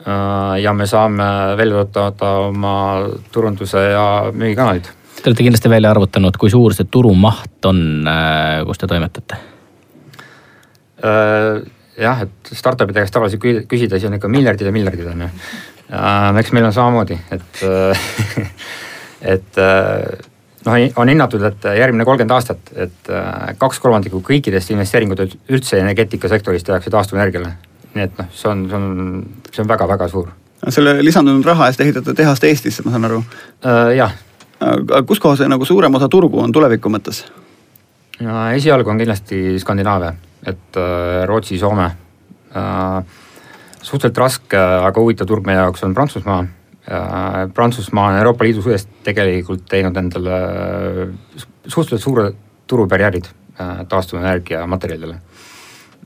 Äh, 0.00 0.54
ja 0.62 0.72
me 0.72 0.86
saame 0.88 1.26
välja 1.58 1.84
töötada 1.84 2.32
oma 2.48 2.74
turunduse 3.32 3.82
ja 3.92 4.06
müügikanalid. 4.32 4.88
Te 5.20 5.28
olete 5.28 5.44
kindlasti 5.44 5.68
välja 5.68 5.90
arvutanud, 5.92 6.36
kui 6.40 6.52
suur 6.52 6.74
see 6.76 6.88
turumaht 6.88 7.68
on, 7.68 7.82
äh, 8.08 8.62
kus 8.66 8.80
te 8.80 8.88
toimetate? 8.88 9.40
Äh, 11.04 11.60
jah, 12.00 12.22
et 12.24 12.54
startup'ide 12.56 13.02
käest 13.02 13.16
tavaliselt 13.16 13.68
küsida, 13.68 13.98
siis 13.98 14.08
on 14.08 14.16
ikka 14.16 14.30
miljardid 14.32 14.70
ja 14.70 14.72
miljardid 14.72 15.10
on 15.10 15.26
ju. 15.26 15.32
eks 16.40 16.52
meil 16.54 16.68
on 16.68 16.72
samamoodi, 16.72 17.18
et 17.34 17.60
et 19.20 19.58
noh, 20.66 20.76
on 21.00 21.10
hinnatud, 21.12 21.42
et 21.48 21.66
järgmine 21.78 22.04
kolmkümmend 22.08 22.36
aastat, 22.36 22.70
et 22.76 23.10
kaks 23.58 23.80
kolmandikku 23.82 24.22
kõikidest 24.26 24.72
investeeringutest 24.74 25.52
üldse 25.52 25.80
energeetikasektoris 25.80 26.64
tehakse 26.64 26.92
taastuvenergiale. 26.94 27.52
nii 27.94 28.06
et 28.06 28.18
noh, 28.20 28.30
see 28.32 28.48
on, 28.50 28.64
see 28.70 28.78
on, 28.78 29.26
see 29.50 29.64
on 29.64 29.68
väga-väga 29.68 30.08
suur. 30.08 30.32
selle 30.68 30.96
lisandunud 31.04 31.46
raha 31.46 31.68
eest 31.68 31.80
ehitate 31.80 32.14
tehast 32.14 32.44
Eestisse, 32.44 32.86
ma 32.86 32.96
saan 32.96 33.10
aru 33.10 33.20
uh,? 33.20 33.92
jah. 33.96 34.16
kus 35.06 35.20
kohas 35.20 35.44
nagu 35.48 35.64
suurem 35.64 35.94
osa 35.94 36.08
turgu 36.08 36.40
on 36.40 36.52
tuleviku 36.52 36.92
mõttes? 36.92 37.24
no 38.20 38.48
esialgu 38.56 38.90
on 38.90 39.00
kindlasti 39.00 39.58
Skandinaavia 39.58 40.14
et 40.46 40.76
äh, 40.76 41.26
Rootsi, 41.26 41.58
Soome. 41.58 41.90
Äh, 42.56 43.04
suhteliselt 43.82 44.18
raske, 44.18 44.58
aga 44.58 45.00
huvitav 45.00 45.28
turg 45.28 45.46
meie 45.46 45.58
jaoks 45.60 45.84
on 45.86 45.94
Prantsusmaa. 45.96 46.44
Äh, 46.88 47.42
Prantsusmaa 47.54 48.08
on 48.08 48.18
Euroopa 48.22 48.46
Liidu 48.46 48.62
sees 48.64 48.86
tegelikult 49.04 49.66
teinud 49.68 49.96
endale 50.00 50.38
suhteliselt 51.66 52.02
suured 52.02 52.40
turubarjäärid 52.70 53.28
taastuvenergia 53.88 54.62
materjalidele. 54.66 55.18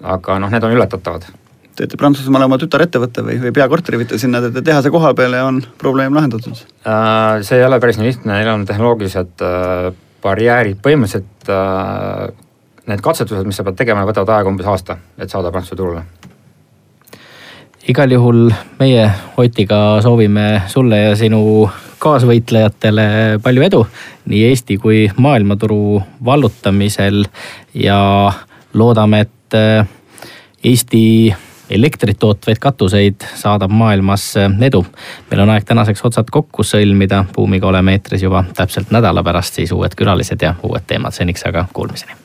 aga 0.03 0.39
noh, 0.43 0.51
need 0.51 0.65
on 0.67 0.73
ületatavad 0.75 1.29
teete 1.79 1.99
Prantsusmaale 1.99 2.49
oma 2.49 2.59
tütarettevõtte 2.59 3.23
või, 3.23 3.37
või 3.43 3.53
peakorteri 3.55 4.01
viite 4.01 4.19
sinna, 4.19 4.41
teete 4.43 4.63
tehase 4.67 4.91
koha 4.91 5.13
peale 5.15 5.39
ja 5.39 5.47
on 5.47 5.61
probleem 5.79 6.15
lahendatud? 6.15 6.59
see 7.47 7.59
ei 7.59 7.65
ole 7.67 7.79
päris 7.83 7.99
nii 7.99 8.11
lihtne, 8.11 8.33
neil 8.33 8.51
on 8.51 8.67
tehnoloogilised 8.67 9.47
barjäärid, 10.23 10.79
põhimõtteliselt 10.83 11.51
need 12.91 13.03
katsetused, 13.05 13.47
mis 13.49 13.59
sa 13.59 13.65
pead 13.67 13.79
tegema, 13.81 14.05
võtavad 14.09 14.37
aega 14.37 14.51
umbes 14.51 14.69
aasta, 14.69 14.99
et 15.19 15.33
saada 15.33 15.53
Prantsuse 15.53 15.79
turule. 15.79 16.05
Igal 17.89 18.11
juhul 18.11 18.51
meie 18.79 19.11
Otiga 19.37 20.01
soovime 20.03 20.63
sulle 20.67 21.01
ja 21.01 21.17
sinu 21.17 21.71
kaasvõitlejatele 21.99 23.07
palju 23.43 23.65
edu 23.67 23.81
nii 24.31 24.45
Eesti 24.49 24.77
kui 24.81 25.07
maailmaturu 25.17 26.03
vallutamisel 26.25 27.25
ja 27.75 27.99
loodame, 28.75 29.21
et 29.21 29.59
äh, 29.59 29.87
Eesti 30.65 31.35
elektrit 31.71 32.19
tootvaid 32.21 32.61
katuseid 32.61 33.25
saadab 33.35 33.73
maailmas 33.73 34.35
edu. 34.37 34.85
meil 35.31 35.45
on 35.45 35.55
aeg 35.55 35.65
tänaseks 35.65 36.05
otsad 36.05 36.31
kokku 36.31 36.63
sõlmida, 36.63 37.25
Buumiga 37.35 37.67
oleme 37.69 37.97
eetris 37.97 38.23
juba 38.23 38.45
täpselt 38.55 38.93
nädala 38.93 39.23
pärast, 39.23 39.55
siis 39.55 39.73
uued 39.73 39.97
külalised 39.97 40.43
ja 40.43 40.55
uued 40.63 40.85
teemad, 40.87 41.17
seniks 41.17 41.47
aga 41.49 41.67
kuulmiseni 41.73 42.25